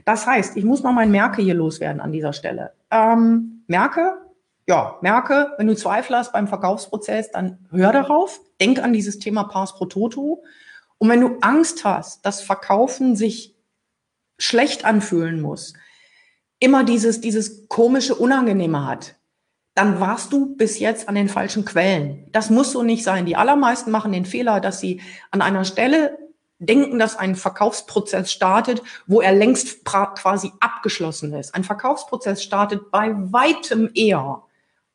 [0.05, 2.73] Das heißt, ich muss mal mein Merke hier loswerden an dieser Stelle.
[2.91, 4.13] Ähm, Merke,
[4.67, 9.45] ja, merke, wenn du Zweifel hast beim Verkaufsprozess, dann hör darauf, denk an dieses Thema
[9.45, 10.43] Pass pro Toto
[10.97, 13.55] und wenn du Angst hast, dass Verkaufen sich
[14.39, 15.73] schlecht anfühlen muss,
[16.59, 19.15] immer dieses, dieses komische Unangenehme hat,
[19.75, 22.25] dann warst du bis jetzt an den falschen Quellen.
[22.31, 23.27] Das muss so nicht sein.
[23.27, 26.17] Die allermeisten machen den Fehler, dass sie an einer Stelle
[26.57, 31.53] denken, dass ein Verkaufsprozess startet, wo er längst quasi abgeschlossen ist.
[31.53, 34.41] Ein Verkaufsprozess startet bei weitem eher,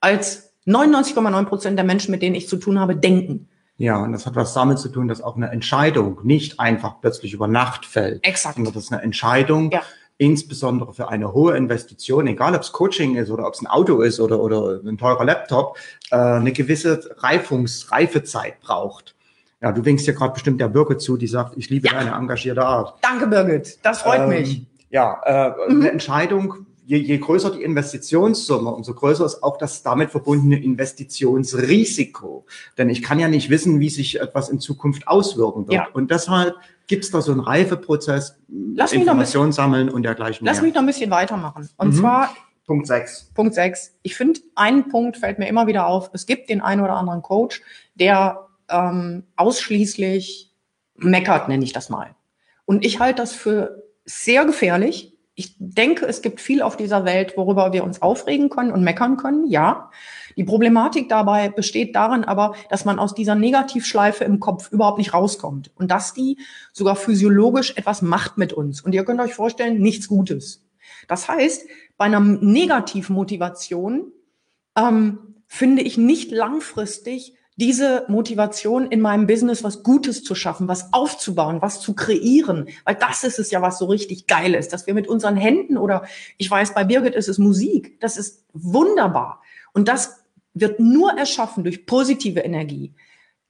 [0.01, 3.49] als 99,9 Prozent der Menschen, mit denen ich zu tun habe, denken.
[3.83, 7.33] Ja, und das hat was damit zu tun, dass auch eine Entscheidung nicht einfach plötzlich
[7.35, 8.25] über Nacht fällt.
[8.25, 8.55] Exakt.
[8.55, 9.83] Sondern das ist eine Entscheidung, ja.
[10.19, 14.01] insbesondere für eine hohe Investition, egal ob es Coaching ist oder ob es ein Auto
[14.03, 15.77] ist oder, oder ein teurer Laptop,
[16.13, 19.17] äh, eine gewisse Reifungs-, Reifezeit braucht.
[19.61, 21.95] Ja, du winkst ja gerade bestimmt der Birgit zu, die sagt, ich liebe Ja.
[21.95, 22.95] deine engagierte Art.
[23.03, 23.85] Danke, Birgit.
[23.85, 24.65] Das freut Ähm, mich.
[24.91, 25.81] Ja, äh, Mhm.
[25.81, 32.45] eine Entscheidung, je, je größer die Investitionssumme, umso größer ist auch das damit verbundene Investitionsrisiko.
[32.77, 35.73] Denn ich kann ja nicht wissen, wie sich etwas in Zukunft auswirken wird.
[35.73, 35.89] Ja.
[35.93, 40.65] Und deshalb gibt es da so einen Reifeprozess, Lass Informationen sammeln und dergleichen Lass mehr.
[40.65, 41.69] mich noch ein bisschen weitermachen.
[41.77, 41.93] Und Mhm.
[42.01, 43.31] zwar Punkt 6.
[43.35, 43.95] Punkt 6.
[44.03, 46.11] Ich finde, ein Punkt fällt mir immer wieder auf.
[46.13, 47.63] Es gibt den einen oder anderen Coach,
[47.95, 50.53] der ähm, ausschließlich
[50.97, 52.15] meckert, nenne ich das mal.
[52.65, 55.12] Und ich halte das für sehr gefährlich.
[55.35, 59.17] Ich denke, es gibt viel auf dieser Welt, worüber wir uns aufregen können und meckern
[59.17, 59.91] können, ja.
[60.37, 65.15] Die Problematik dabei besteht darin aber, dass man aus dieser Negativschleife im Kopf überhaupt nicht
[65.15, 66.39] rauskommt und dass die
[66.73, 68.83] sogar physiologisch etwas macht mit uns.
[68.83, 70.65] Und ihr könnt euch vorstellen, nichts Gutes.
[71.09, 71.67] Das heißt,
[71.97, 74.13] bei einer Negativmotivation
[74.77, 80.93] ähm, finde ich nicht langfristig diese Motivation in meinem Business was Gutes zu schaffen, was
[80.93, 84.87] aufzubauen, was zu kreieren, weil das ist es ja, was so richtig geil ist, dass
[84.87, 86.05] wir mit unseren Händen oder
[86.39, 89.43] ich weiß, bei Birgit ist es Musik, das ist wunderbar
[89.75, 90.23] und das
[90.55, 92.95] wird nur erschaffen durch positive Energie.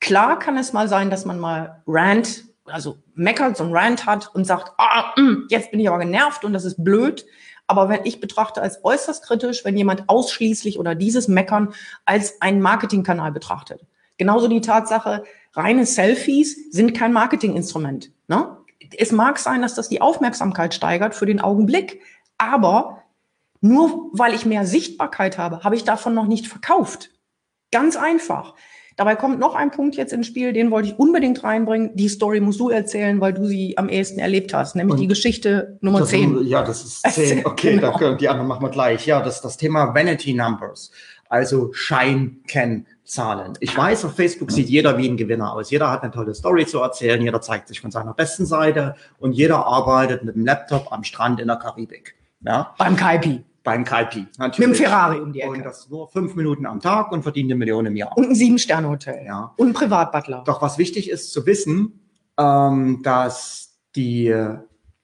[0.01, 4.35] Klar kann es mal sein, dass man mal Rant, also meckert, so ein Rant hat
[4.35, 7.25] und sagt, ah, mm, jetzt bin ich aber genervt und das ist blöd.
[7.69, 11.73] Aber wenn ich betrachte als äußerst kritisch, wenn jemand ausschließlich oder dieses Meckern
[12.05, 13.81] als einen Marketingkanal betrachtet.
[14.23, 18.13] Genauso die Tatsache, reine Selfies sind kein Marketinginstrument.
[18.29, 18.57] Ne?
[18.97, 22.01] Es mag sein, dass das die Aufmerksamkeit steigert für den Augenblick,
[22.39, 23.03] aber
[23.61, 27.11] nur weil ich mehr Sichtbarkeit habe, habe ich davon noch nicht verkauft.
[27.73, 28.55] Ganz einfach.
[28.97, 31.97] Dabei kommt noch ein Punkt jetzt ins Spiel, den wollte ich unbedingt reinbringen.
[31.97, 35.09] Die Story musst du erzählen, weil du sie am ehesten erlebt hast, nämlich Und die
[35.09, 36.47] Geschichte Nummer Das- 10.
[36.47, 37.45] Ja, das ist 10.
[37.45, 37.91] Okay, Genau.
[37.91, 39.05] da können, die anderen machen wir gleich.
[39.05, 40.93] Ja, das ist das Thema Vanity Numbers,
[41.29, 41.73] also
[43.13, 43.55] Scheinkennzahlen.
[43.61, 45.71] Ich weiß, auf Facebook sieht jeder wie ein Gewinner aus.
[45.71, 49.33] Jeder hat eine tolle Story zu erzählen, jeder zeigt sich von seiner besten Seite und
[49.33, 52.15] jeder arbeitet mit dem Laptop am Strand in der Karibik.
[52.45, 53.45] Ja, Beim Kaipi.
[53.63, 54.21] beim Kaipi.
[54.21, 54.71] Mit Natürlich.
[54.79, 55.65] dem Ferrari um die Und Ecke.
[55.65, 58.17] das nur fünf Minuten am Tag und verdient eine Million im Jahr.
[58.17, 59.25] Und ein Sieben-Sterne-Hotel.
[59.25, 59.53] Ja.
[59.57, 60.43] Und ein Privatbutler.
[60.45, 62.01] Doch was wichtig ist zu wissen,
[62.39, 64.57] ähm, dass die äh,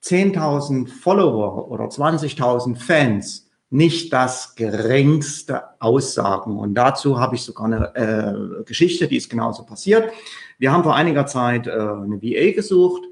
[0.02, 6.58] 10.000 Follower oder 20.000 Fans nicht das geringste aussagen.
[6.58, 10.10] Und dazu habe ich sogar eine äh, Geschichte, die ist genauso passiert.
[10.58, 13.02] Wir haben vor einiger Zeit äh, eine VA gesucht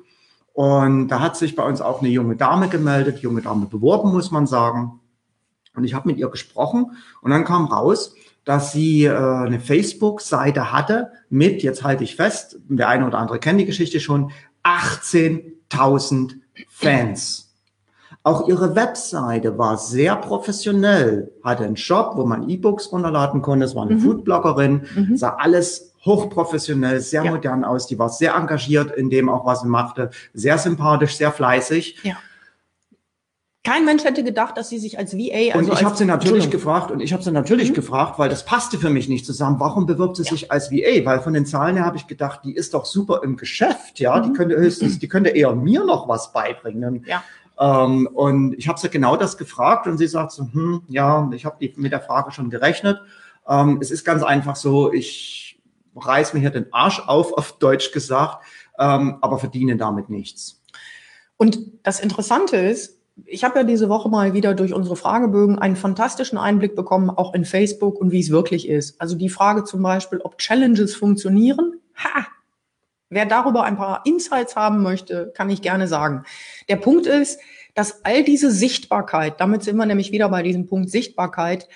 [0.52, 4.30] und da hat sich bei uns auch eine junge Dame gemeldet, junge Dame beworben, muss
[4.30, 5.00] man sagen.
[5.74, 8.14] Und ich habe mit ihr gesprochen und dann kam raus,
[8.46, 13.38] dass sie äh, eine Facebook-Seite hatte mit, jetzt halte ich fest, der eine oder andere
[13.38, 14.30] kennt die Geschichte schon,
[14.64, 16.36] 18.000
[16.68, 17.45] Fans.
[18.26, 23.76] Auch ihre Webseite war sehr professionell, hatte einen Shop, wo man E-Books runterladen konnte, es
[23.76, 24.00] war eine Mhm.
[24.00, 25.16] Foodbloggerin, Mhm.
[25.16, 27.30] sah alles hochprofessionell, sehr Ja.
[27.30, 31.30] modern aus, die war sehr engagiert in dem auch, was sie machte, sehr sympathisch, sehr
[31.30, 32.02] fleißig.
[33.62, 36.50] Kein Mensch hätte gedacht, dass sie sich als VA, also und ich habe sie natürlich
[36.50, 37.74] gefragt und ich habe sie natürlich Mhm.
[37.74, 39.58] gefragt, weil das passte für mich nicht zusammen.
[39.58, 40.30] Warum bewirbt sie Ja.
[40.30, 41.04] sich als VA?
[41.04, 44.18] Weil von den Zahlen her habe ich gedacht, die ist doch super im Geschäft, ja.
[44.20, 44.34] Die Mhm.
[44.34, 47.04] könnte höchstens, die könnte eher mir noch was beibringen.
[47.08, 47.24] Ja.
[47.58, 51.44] Ähm, und ich habe sie genau das gefragt und sie sagt so, hm, ja, ich
[51.44, 53.00] habe mit der Frage schon gerechnet.
[53.48, 55.62] Ähm, es ist ganz einfach so, ich
[55.94, 58.44] reiß mir hier den Arsch auf, auf Deutsch gesagt,
[58.78, 60.62] ähm, aber verdiene damit nichts.
[61.36, 65.76] Und das Interessante ist, ich habe ja diese Woche mal wieder durch unsere Fragebögen einen
[65.76, 69.00] fantastischen Einblick bekommen, auch in Facebook und wie es wirklich ist.
[69.00, 71.80] Also die Frage zum Beispiel, ob Challenges funktionieren.
[71.96, 72.26] Ha!
[73.08, 76.24] Wer darüber ein paar Insights haben möchte, kann ich gerne sagen.
[76.68, 77.40] Der Punkt ist,
[77.74, 81.68] dass all diese Sichtbarkeit, damit sind wir nämlich wieder bei diesem Punkt Sichtbarkeit,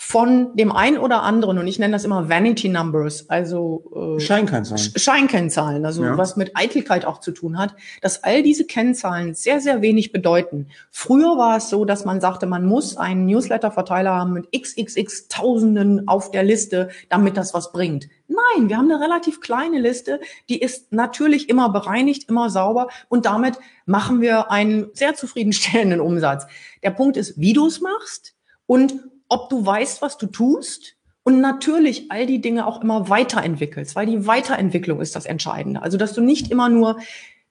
[0.00, 4.80] von dem einen oder anderen, und ich nenne das immer Vanity Numbers, also äh, Scheinkennzahlen.
[4.80, 6.16] Sch- Scheinkennzahlen, also Ja.
[6.16, 10.68] was mit Eitelkeit auch zu tun hat, dass all diese Kennzahlen sehr, sehr wenig bedeuten.
[10.92, 16.06] Früher war es so, dass man sagte, man muss einen Newsletter-Verteiler haben mit xxx Tausenden
[16.06, 18.08] auf der Liste, damit das was bringt.
[18.28, 23.26] Nein, wir haben eine relativ kleine Liste, die ist natürlich immer bereinigt, immer sauber und
[23.26, 26.46] damit machen wir einen sehr zufriedenstellenden Umsatz.
[26.84, 28.94] Der Punkt ist, wie du es machst und
[29.28, 34.06] ob du weißt, was du tust und natürlich all die Dinge auch immer weiterentwickelst, weil
[34.06, 35.82] die Weiterentwicklung ist das Entscheidende.
[35.82, 36.98] Also, dass du nicht immer nur,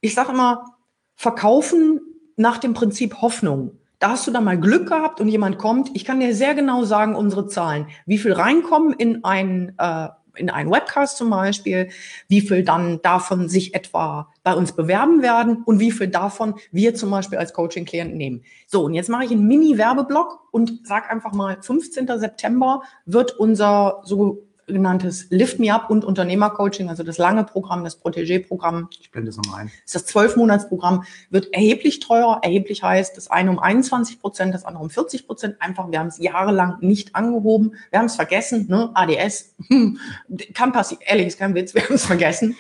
[0.02, 0.66] ich sage immer,
[1.16, 2.02] verkaufen
[2.36, 3.78] nach dem Prinzip Hoffnung.
[4.00, 5.90] Da hast du dann mal Glück gehabt und jemand kommt.
[5.96, 10.50] Ich kann dir sehr genau sagen, unsere Zahlen, wie viel reinkommen in ein äh, in
[10.50, 11.90] einen Webcast zum Beispiel,
[12.28, 16.96] wie viel dann davon sich etwa bei uns bewerben werden und wie viel davon wir
[16.96, 18.44] zum Beispiel als Coaching-Klient nehmen.
[18.68, 22.08] So, und jetzt mache ich einen Mini-Werbeblock und sag einfach mal, 15.
[22.20, 28.02] September wird unser so genanntes Lift Me Up und Unternehmercoaching, also das lange Programm, das
[28.02, 28.90] Protégé-Programm.
[29.00, 29.68] Ich blende es nochmal ein.
[29.68, 32.42] Das ist das Zwölfmonatsprogramm, wird erheblich teurer.
[32.44, 35.56] Erheblich heißt, das eine um 21 Prozent, das andere um 40 Prozent.
[35.60, 37.76] Einfach, wir haben es jahrelang nicht angehoben.
[37.90, 38.92] Wir haben es vergessen, ne?
[38.94, 39.56] ADS.
[39.68, 40.00] Hm.
[40.54, 42.56] Kann passieren, ehrlich, ist kein Witz, wir haben es vergessen.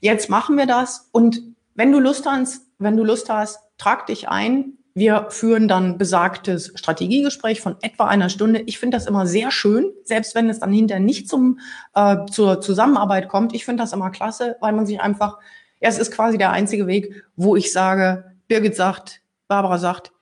[0.00, 1.42] Jetzt machen wir das und
[1.74, 4.77] wenn du Lust hast, wenn du Lust hast, trag dich ein.
[4.94, 8.62] Wir führen dann besagtes Strategiegespräch von etwa einer Stunde.
[8.66, 11.60] Ich finde das immer sehr schön, selbst wenn es dann hinterher nicht zum,
[11.94, 13.54] äh, zur Zusammenarbeit kommt.
[13.54, 15.38] Ich finde das immer klasse, weil man sich einfach,
[15.80, 20.12] ja, es ist quasi der einzige Weg, wo ich sage, Birgit sagt, Barbara sagt,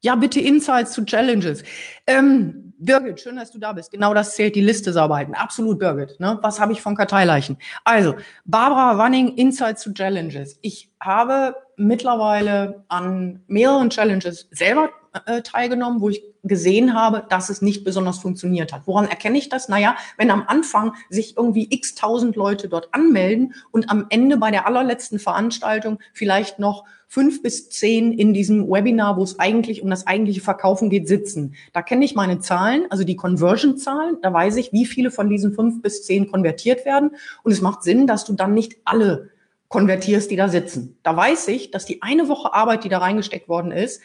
[0.00, 1.62] ja, bitte Insights zu Challenges.
[2.06, 3.90] Ähm, Birgit, schön, dass du da bist.
[3.90, 5.34] Genau das zählt die Liste sauber halten.
[5.34, 6.20] Absolut, Birgit.
[6.20, 6.38] Ne?
[6.42, 7.56] Was habe ich von Karteileichen?
[7.84, 10.58] Also, Barbara Wanning, Insights to Challenges.
[10.62, 14.90] Ich habe mittlerweile an mehreren Challenges selber
[15.26, 18.82] äh, teilgenommen, wo ich gesehen habe, dass es nicht besonders funktioniert hat.
[18.86, 19.68] Woran erkenne ich das?
[19.68, 24.50] Naja, wenn am Anfang sich irgendwie x tausend Leute dort anmelden und am Ende bei
[24.50, 29.90] der allerletzten Veranstaltung vielleicht noch fünf bis zehn in diesem Webinar, wo es eigentlich um
[29.90, 31.54] das eigentliche Verkaufen geht, sitzen.
[31.72, 34.18] Da kenne ich meine Zahlen, also die Conversion-Zahlen.
[34.22, 37.12] Da weiß ich, wie viele von diesen fünf bis zehn konvertiert werden.
[37.42, 39.30] Und es macht Sinn, dass du dann nicht alle
[39.68, 40.98] konvertierst, die da sitzen.
[41.02, 44.00] Da weiß ich, dass die eine Woche Arbeit, die da reingesteckt worden ist,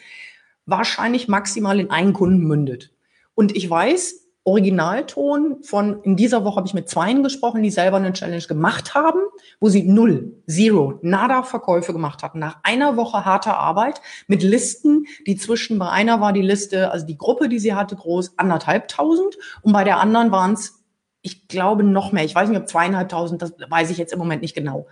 [0.66, 2.90] wahrscheinlich maximal in einen Kunden mündet.
[3.34, 7.98] Und ich weiß, Originalton von, in dieser Woche habe ich mit zweien gesprochen, die selber
[7.98, 9.20] eine Challenge gemacht haben,
[9.60, 12.40] wo sie null, zero, nada Verkäufe gemacht hatten.
[12.40, 17.06] Nach einer Woche harter Arbeit mit Listen, die zwischen, bei einer war die Liste, also
[17.06, 20.82] die Gruppe, die sie hatte, groß, anderthalbtausend und bei der anderen waren es,
[21.22, 22.24] ich glaube, noch mehr.
[22.24, 24.88] Ich weiß nicht, ob zweieinhalbtausend, das weiß ich jetzt im Moment nicht genau.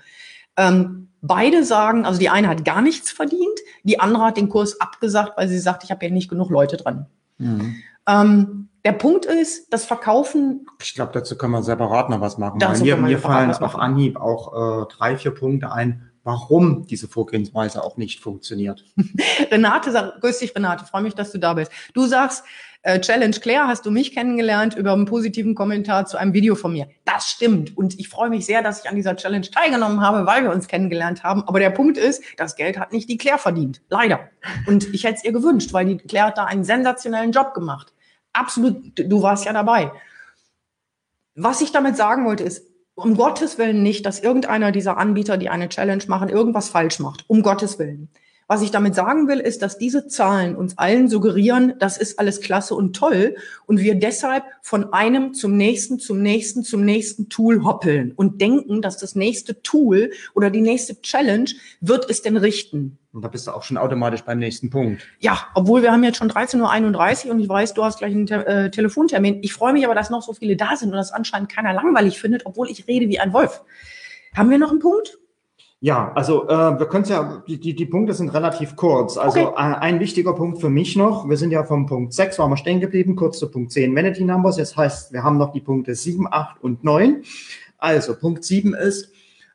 [0.61, 4.79] Ähm, beide sagen, also die eine hat gar nichts verdient, die andere hat den Kurs
[4.79, 7.07] abgesagt, weil sie sagt, ich habe ja nicht genug Leute dran.
[7.39, 7.77] Mhm.
[8.07, 10.67] Ähm, der Punkt ist, das Verkaufen.
[10.83, 12.59] Ich glaube, dazu können wir separat noch was machen.
[12.83, 17.97] Mir, mir fallen auf Anhieb auch äh, drei, vier Punkte ein, warum diese Vorgehensweise auch
[17.97, 18.85] nicht funktioniert.
[19.51, 21.73] Renate sagt, grüß dich, Renate, freue mich, dass du da bist.
[21.95, 22.45] Du sagst,
[22.83, 26.73] äh, Challenge Claire, hast du mich kennengelernt über einen positiven Kommentar zu einem Video von
[26.73, 26.89] mir.
[27.05, 27.77] Das stimmt.
[27.77, 30.67] Und ich freue mich sehr, dass ich an dieser Challenge teilgenommen habe, weil wir uns
[30.67, 31.43] kennengelernt haben.
[31.47, 33.83] Aber der Punkt ist, das Geld hat nicht die Claire verdient.
[33.89, 34.21] Leider.
[34.67, 37.93] Und ich hätte es ihr gewünscht, weil die Claire hat da einen sensationellen Job gemacht.
[38.33, 39.93] Absolut, du warst ja dabei.
[41.35, 45.49] Was ich damit sagen wollte, ist, um Gottes Willen nicht, dass irgendeiner dieser Anbieter, die
[45.49, 47.25] eine Challenge machen, irgendwas falsch macht.
[47.29, 48.11] Um Gottes Willen.
[48.51, 52.41] Was ich damit sagen will, ist, dass diese Zahlen uns allen suggerieren, das ist alles
[52.41, 53.37] klasse und toll
[53.67, 58.83] und wir deshalb von einem zum nächsten, zum nächsten, zum nächsten Tool hoppeln und denken,
[58.83, 61.49] dass das nächste Tool oder die nächste Challenge
[61.81, 62.99] wird es denn richten.
[63.13, 65.07] Und da bist du auch schon automatisch beim nächsten Punkt.
[65.21, 68.27] Ja, obwohl wir haben jetzt schon 13.31 Uhr und ich weiß, du hast gleich einen
[68.27, 69.45] Te äh, Telefontermin.
[69.45, 72.19] Ich freue mich aber, dass noch so viele da sind und das anscheinend keiner langweilig
[72.19, 73.63] findet, obwohl ich rede wie ein Wolf.
[74.35, 75.21] Haben wir noch einen Punkt?
[75.83, 79.17] Ja, also äh, wir können ja, die, die, die Punkte sind relativ kurz.
[79.17, 79.55] Also okay.
[79.57, 82.59] äh, ein wichtiger Punkt für mich noch, wir sind ja vom Punkt 6, waren wir
[82.59, 84.57] stehen geblieben, kurz zu Punkt 10 Vanity Numbers.
[84.57, 87.23] Das heißt, wir haben noch die Punkte 7, 8 und 9.
[87.79, 89.11] Also Punkt 7 ist,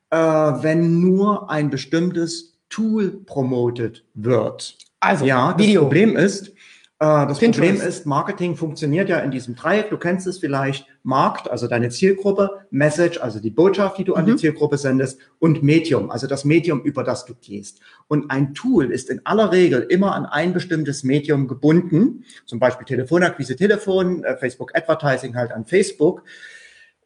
[0.10, 4.80] äh, wenn nur ein bestimmtes Tool promotet wird.
[5.00, 5.82] Also ja, das Video.
[5.82, 6.54] Problem ist,
[6.99, 7.60] das Pinterest.
[7.60, 9.89] Problem ist, Marketing funktioniert ja in diesem Dreieck.
[9.89, 10.88] Du kennst es vielleicht.
[11.05, 14.17] Markt, also deine Zielgruppe, Message, also die Botschaft, die du mhm.
[14.17, 14.38] an die mhm.
[14.39, 17.79] Zielgruppe sendest und Medium, also das Medium, über das du gehst.
[18.08, 22.25] Und ein Tool ist in aller Regel immer an ein bestimmtes Medium gebunden.
[22.47, 26.23] Zum Beispiel Telefonakquise, Telefon, äh, Facebook Advertising halt an Facebook.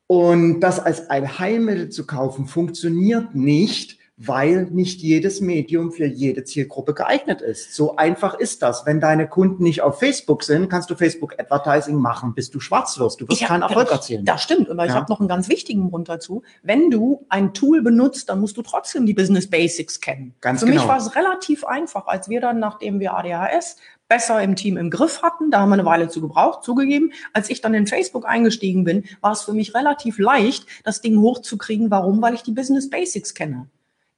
[0.07, 6.43] Und das als ein Heilmittel zu kaufen, funktioniert nicht, weil nicht jedes Medium für jede
[6.43, 7.73] Zielgruppe geeignet ist.
[7.73, 8.85] So einfach ist das.
[8.85, 12.99] Wenn deine Kunden nicht auf Facebook sind, kannst du Facebook Advertising machen, bis du schwarz
[12.99, 13.21] wirst.
[13.21, 14.25] Du wirst keinen Erfolg erzielen.
[14.25, 14.67] Das stimmt.
[14.67, 14.85] Und ja.
[14.85, 16.43] ich habe noch einen ganz wichtigen Grund dazu.
[16.63, 20.35] Wenn du ein Tool benutzt, dann musst du trotzdem die Business Basics kennen.
[20.41, 20.81] Ganz Für genau.
[20.81, 23.77] mich war es relativ einfach, als wir dann, nachdem wir ADHS
[24.09, 25.49] besser im Team im Griff hatten.
[25.49, 27.13] Da haben wir eine Weile zu gebraucht, zugegeben.
[27.31, 31.21] Als ich dann in Facebook eingestiegen bin, war es für mich relativ leicht, das Ding
[31.21, 31.89] hochzukriegen.
[31.89, 32.21] Warum?
[32.21, 33.69] Weil ich die Business Basics kenne.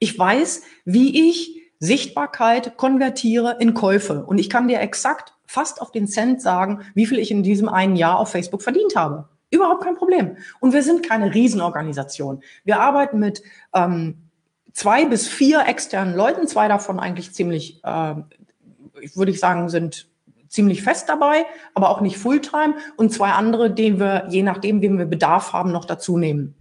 [0.04, 4.26] Ich weiß, wie ich Sichtbarkeit konvertiere in Käufe.
[4.26, 7.70] Und ich kann dir exakt fast auf den Cent sagen, wie viel ich in diesem
[7.70, 9.30] einen Jahr auf Facebook verdient habe.
[9.52, 10.38] Überhaupt kein Problem.
[10.60, 12.41] Und wir sind keine Riesenorganisation.
[12.64, 13.43] Wir arbeiten mit
[13.76, 14.18] ähm,
[14.74, 18.16] zwei bis vier externen Leuten, zwei davon eigentlich ziemlich, äh,
[19.14, 20.08] würde ich sagen, sind
[20.52, 24.97] ziemlich fest dabei, aber auch nicht Fulltime und zwei andere, die wir, je nachdem, wem
[24.97, 26.56] wir Bedarf haben, noch dazu nehmen.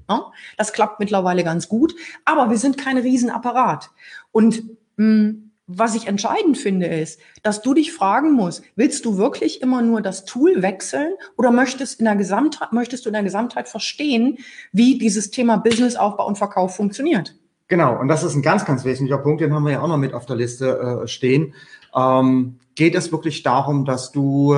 [0.57, 3.91] Das klappt mittlerweile ganz gut, aber wir sind kein Riesenapparat.
[4.32, 4.62] Und
[4.97, 9.62] mh, hm, was ich entscheidend finde, ist, dass du dich fragen musst, willst du wirklich
[9.62, 13.68] immer nur das Tool wechseln oder möchtest, in der Gesamtheit, möchtest du in der Gesamtheit
[13.68, 14.38] verstehen,
[14.72, 17.36] wie dieses Thema Businessaufbau und Verkauf funktioniert?
[17.70, 19.96] Genau, und das ist ein ganz, ganz wesentlicher Punkt, den haben wir ja auch noch
[19.96, 21.54] mit auf der Liste äh, stehen.
[21.94, 24.56] Ähm, geht es wirklich darum, dass du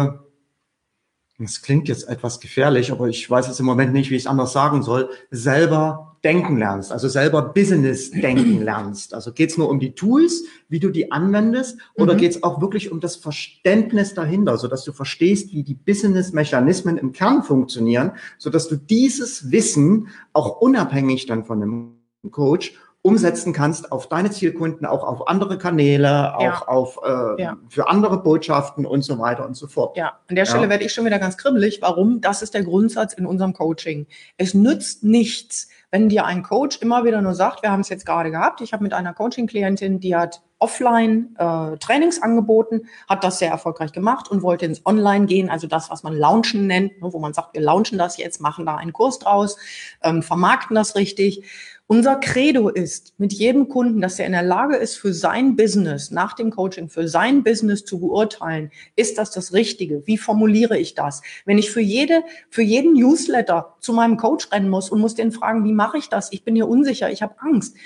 [1.39, 4.27] das klingt jetzt etwas gefährlich, aber ich weiß jetzt im Moment nicht, wie ich es
[4.27, 9.13] anders sagen soll, selber denken lernst, also selber Business denken lernst.
[9.13, 12.19] Also geht es nur um die Tools, wie du die anwendest, oder mhm.
[12.19, 16.97] geht es auch wirklich um das Verständnis dahinter, so dass du verstehst, wie die Business-Mechanismen
[16.97, 21.97] im Kern funktionieren, so dass du dieses Wissen auch unabhängig dann von einem
[22.31, 26.69] Coach umsetzen kannst auf deine Zielkunden, auch auf andere Kanäle, auch ja.
[26.69, 27.57] auf äh, ja.
[27.69, 29.97] für andere Botschaften und so weiter und so fort.
[29.97, 30.71] Ja, an der Stelle ja.
[30.71, 31.83] werde ich schon wieder ganz kribbelig.
[31.83, 32.21] Warum?
[32.21, 34.07] Das ist der Grundsatz in unserem Coaching.
[34.37, 38.07] Es nützt nichts, wenn dir ein Coach immer wieder nur sagt, wir haben es jetzt
[38.07, 43.41] gerade gehabt, ich habe mit einer Coaching-Klientin, die hat offline äh, Trainings angeboten, hat das
[43.41, 47.13] sehr erfolgreich gemacht und wollte ins Online gehen, also das, was man Launchen nennt, ne,
[47.13, 49.59] wo man sagt, wir launchen das jetzt, machen da einen Kurs draus,
[50.03, 51.45] ähm, vermarkten das richtig.
[51.89, 56.11] Unser Credo ist mit jedem Kunden, dass er in der Lage ist, für sein Business
[56.11, 60.07] nach dem Coaching, für sein Business zu beurteilen, ist das das Richtige?
[60.07, 61.23] Wie formuliere ich das?
[61.45, 65.33] Wenn ich für jede, für jeden Newsletter zu meinem Coach rennen muss und muss den
[65.33, 66.33] fragen, wie mache ich das?
[66.33, 67.77] Ich bin hier unsicher, ich habe Angst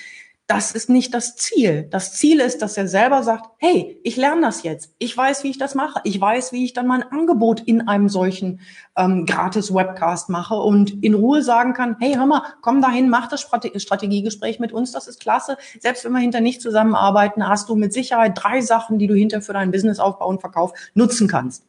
[0.46, 1.88] das ist nicht das Ziel.
[1.90, 4.94] Das Ziel ist, dass er selber sagt, hey, ich lerne das jetzt.
[4.98, 6.00] Ich weiß, wie ich das mache.
[6.04, 8.60] Ich weiß, wie ich dann mein Angebot in einem solchen
[8.96, 13.40] ähm, Gratis-Webcast mache und in Ruhe sagen kann, hey, hör mal, komm dahin, mach das
[13.40, 15.56] Strategiegespräch mit uns, das ist klasse.
[15.80, 19.42] Selbst wenn wir hinter nicht zusammenarbeiten, hast du mit Sicherheit drei Sachen, die du hinter
[19.42, 21.66] für deinen Businessaufbau und Verkauf nutzen kannst.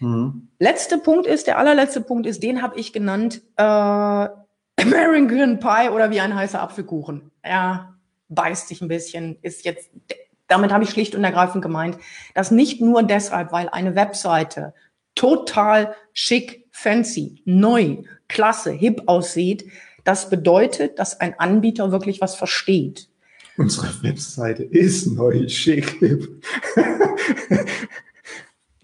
[0.00, 0.48] Mhm.
[0.58, 6.10] Letzter Punkt ist, der allerletzte Punkt ist, den habe ich genannt, äh, American Pie oder
[6.10, 7.30] wie ein heißer Apfelkuchen.
[7.44, 7.93] Ja,
[8.34, 9.90] beißt sich ein bisschen, ist jetzt,
[10.48, 11.98] damit habe ich schlicht und ergreifend gemeint,
[12.34, 14.74] dass nicht nur deshalb, weil eine Webseite
[15.14, 19.64] total schick, fancy, neu, klasse, hip aussieht,
[20.04, 23.08] das bedeutet, dass ein Anbieter wirklich was versteht.
[23.56, 26.42] Unsere Webseite ist neu, schick, hip.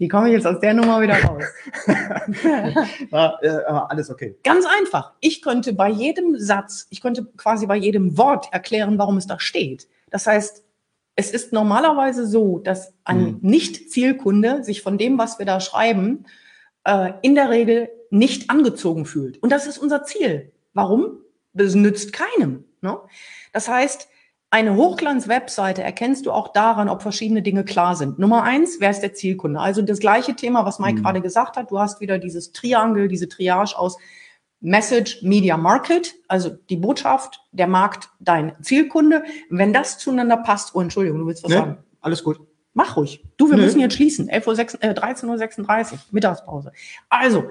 [0.01, 1.43] Wie komme ich jetzt aus der Nummer wieder raus?
[3.11, 4.35] ja, äh, alles okay.
[4.43, 5.13] Ganz einfach.
[5.19, 9.39] Ich könnte bei jedem Satz, ich könnte quasi bei jedem Wort erklären, warum es da
[9.39, 9.87] steht.
[10.09, 10.63] Das heißt,
[11.15, 13.39] es ist normalerweise so, dass ein hm.
[13.41, 16.25] Nicht-Zielkunde sich von dem, was wir da schreiben,
[16.83, 19.37] äh, in der Regel nicht angezogen fühlt.
[19.43, 20.51] Und das ist unser Ziel.
[20.73, 21.19] Warum?
[21.53, 22.63] Das nützt keinem.
[22.81, 22.97] Ne?
[23.53, 24.09] Das heißt,
[24.51, 28.19] eine Hochglanz-Webseite erkennst du auch daran, ob verschiedene Dinge klar sind.
[28.19, 29.61] Nummer eins, wer ist der Zielkunde?
[29.61, 31.03] Also das gleiche Thema, was Mike mhm.
[31.03, 31.71] gerade gesagt hat.
[31.71, 33.97] Du hast wieder dieses Triangel, diese Triage aus
[34.59, 39.23] Message, Media, Market, also die Botschaft, der Markt, dein Zielkunde.
[39.49, 41.77] Wenn das zueinander passt, oh, Entschuldigung, du willst was nee, sagen?
[42.01, 42.41] Alles gut.
[42.73, 43.25] Mach ruhig.
[43.37, 43.63] Du, wir nee.
[43.63, 44.27] müssen jetzt schließen.
[44.27, 46.73] 11 Uhr 6, äh, 13.36 Uhr, Mittagspause.
[47.09, 47.45] Also,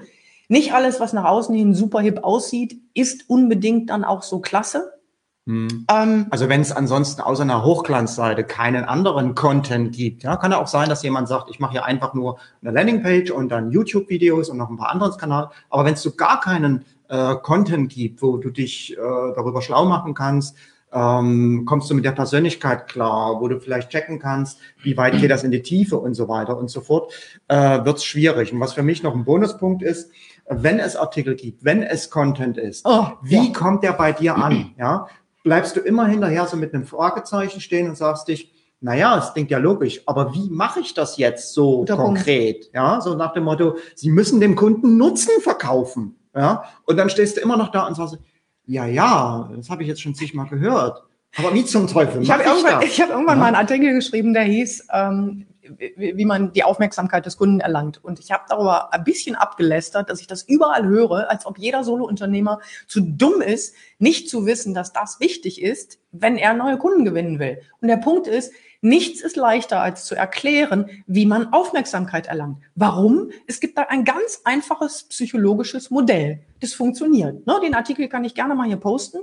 [0.49, 5.00] nicht alles, was nach außen hin super hip aussieht, ist unbedingt dann auch so klasse.
[5.45, 5.85] Mhm.
[5.89, 10.61] Ähm, also wenn es ansonsten außer einer Hochglanzseite keinen anderen Content gibt, ja, kann ja
[10.61, 14.49] auch sein, dass jemand sagt, ich mache hier einfach nur eine Landingpage und dann YouTube-Videos
[14.49, 15.49] und noch ein paar andere Kanäle.
[15.69, 18.97] Aber wenn es so gar keinen äh, Content gibt, wo du dich äh,
[19.35, 20.55] darüber schlau machen kannst,
[20.93, 25.31] ähm, kommst du mit der Persönlichkeit klar, wo du vielleicht checken kannst, wie weit geht
[25.31, 27.13] das in die Tiefe und so weiter und so fort,
[27.47, 28.53] äh, wird es schwierig.
[28.53, 30.11] Und was für mich noch ein Bonuspunkt ist,
[30.49, 33.53] wenn es Artikel gibt, wenn es Content ist, oh, wie ja.
[33.53, 34.71] kommt der bei dir an?
[34.77, 35.07] Ja,
[35.43, 39.51] bleibst du immer hinterher so mit einem Fragezeichen stehen und sagst dich, naja, es klingt
[39.51, 42.61] ja logisch, aber wie mache ich das jetzt so Guter konkret?
[42.61, 42.75] Punkt.
[42.75, 46.15] Ja, so nach dem Motto, Sie müssen dem Kunden Nutzen verkaufen.
[46.35, 48.17] Ja, und dann stehst du immer noch da und sagst,
[48.65, 51.03] ja, ja, das habe ich jetzt schon zigmal gehört.
[51.37, 52.21] Aber wie zum Teufel?
[52.21, 53.41] Ich habe irgendwann, ich hab irgendwann ja.
[53.41, 55.45] mal einen Artikel geschrieben, der hieß, ähm,
[55.77, 58.03] wie man die Aufmerksamkeit des Kunden erlangt.
[58.03, 61.83] Und ich habe darüber ein bisschen abgelästert, dass ich das überall höre, als ob jeder
[61.83, 67.05] Solo-Unternehmer zu dumm ist, nicht zu wissen, dass das wichtig ist, wenn er neue Kunden
[67.05, 67.61] gewinnen will.
[67.81, 68.51] Und der Punkt ist,
[68.81, 72.57] nichts ist leichter, als zu erklären, wie man Aufmerksamkeit erlangt.
[72.75, 73.31] Warum?
[73.47, 76.41] Es gibt da ein ganz einfaches psychologisches Modell.
[76.59, 77.45] Das funktioniert.
[77.45, 79.19] Ne, den Artikel kann ich gerne mal hier posten.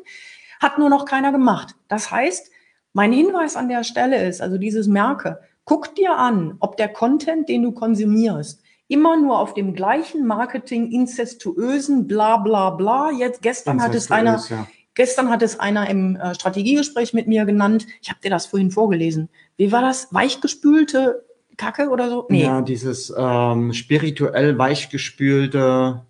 [0.60, 1.74] Hat nur noch keiner gemacht.
[1.88, 2.50] Das heißt,
[2.92, 7.46] mein Hinweis an der Stelle ist, also dieses Merke, Guck dir an, ob der Content,
[7.46, 13.10] den du konsumierst, immer nur auf dem gleichen Marketing incestuösen bla bla bla.
[13.10, 14.66] Jetzt gestern hat es einer ja.
[14.94, 17.86] gestern hat es einer im äh, Strategiegespräch mit mir genannt.
[18.00, 19.28] Ich habe dir das vorhin vorgelesen.
[19.58, 20.08] Wie war das?
[20.10, 21.26] Weichgespülte
[21.58, 22.24] Kacke oder so?
[22.30, 22.44] Nee.
[22.44, 26.06] Ja, dieses ähm, spirituell weichgespülte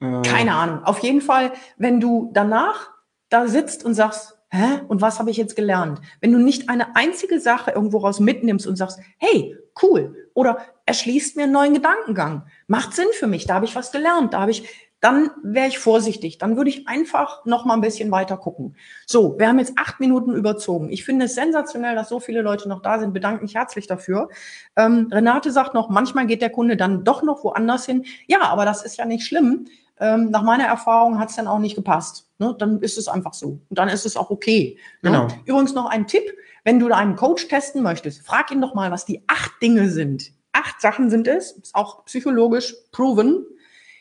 [0.00, 0.84] äh Keine Ahnung.
[0.84, 2.92] Auf jeden Fall, wenn du danach
[3.28, 4.80] da sitzt und sagst, hä?
[4.88, 6.00] Und was habe ich jetzt gelernt?
[6.20, 11.36] Wenn du nicht eine einzige Sache irgendwo raus mitnimmst und sagst, hey, cool, oder erschließt
[11.36, 14.50] mir einen neuen Gedankengang, macht Sinn für mich, da habe ich was gelernt, da habe
[14.50, 14.68] ich,
[15.00, 16.38] dann wäre ich vorsichtig.
[16.38, 18.76] Dann würde ich einfach noch mal ein bisschen weiter gucken.
[19.06, 20.90] So, wir haben jetzt acht Minuten überzogen.
[20.90, 23.12] Ich finde es sensationell, dass so viele Leute noch da sind.
[23.12, 24.28] Bedanke mich herzlich dafür.
[24.76, 28.06] Ähm, Renate sagt noch, manchmal geht der Kunde dann doch noch woanders hin.
[28.26, 29.66] Ja, aber das ist ja nicht schlimm.
[30.00, 32.27] Ähm, nach meiner Erfahrung hat es dann auch nicht gepasst.
[32.38, 32.54] Ne?
[32.58, 33.60] Dann ist es einfach so.
[33.68, 34.78] Und dann ist es auch okay.
[35.02, 35.10] Ne?
[35.10, 35.28] Genau.
[35.44, 36.24] Übrigens noch ein Tipp.
[36.64, 40.32] Wenn du einen Coach testen möchtest, frag ihn doch mal, was die acht Dinge sind.
[40.52, 43.44] Acht Sachen sind es, ist auch psychologisch proven,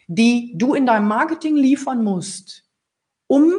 [0.07, 2.63] die du in deinem Marketing liefern musst,
[3.27, 3.53] um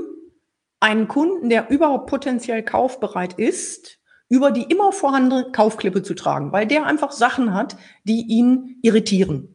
[0.81, 3.99] einen Kunden, der überhaupt potenziell kaufbereit ist,
[4.29, 9.55] über die immer vorhandene Kaufklippe zu tragen, weil der einfach Sachen hat, die ihn irritieren.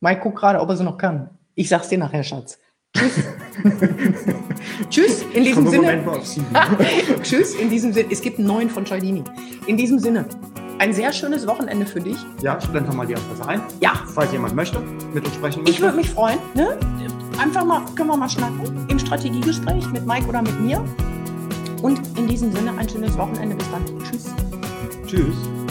[0.00, 1.30] Mike guckt gerade, ob er sie noch kann.
[1.54, 2.58] Ich sag's dir nachher, Schatz.
[2.96, 3.24] Tschüss.
[4.90, 6.04] Tschüss, in diesem Sinne.
[7.22, 8.08] Tschüss, in diesem Sinne.
[8.10, 9.22] Es gibt einen neuen von Cialdini.
[9.66, 10.26] In diesem Sinne,
[10.78, 12.16] ein sehr schönes Wochenende für dich.
[12.42, 13.60] Ja, blende mal die Adresse ein.
[13.80, 13.92] Ja.
[14.14, 14.80] Falls jemand möchte,
[15.12, 15.70] mit uns sprechen möchte.
[15.70, 16.38] Ich würde mich freuen.
[16.54, 16.78] Ne?
[17.40, 20.84] Einfach mal, können wir mal schnacken im Strategiegespräch mit Mike oder mit mir.
[21.82, 23.56] Und in diesem Sinne ein schönes Wochenende.
[23.56, 23.84] Bis dann.
[24.02, 24.34] Tschüss.
[25.06, 25.65] Tschüss.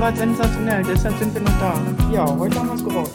[0.00, 1.74] Wart sensationell, deshalb sind wir noch da.
[2.12, 3.10] Ja, heute haben wir es gerockt.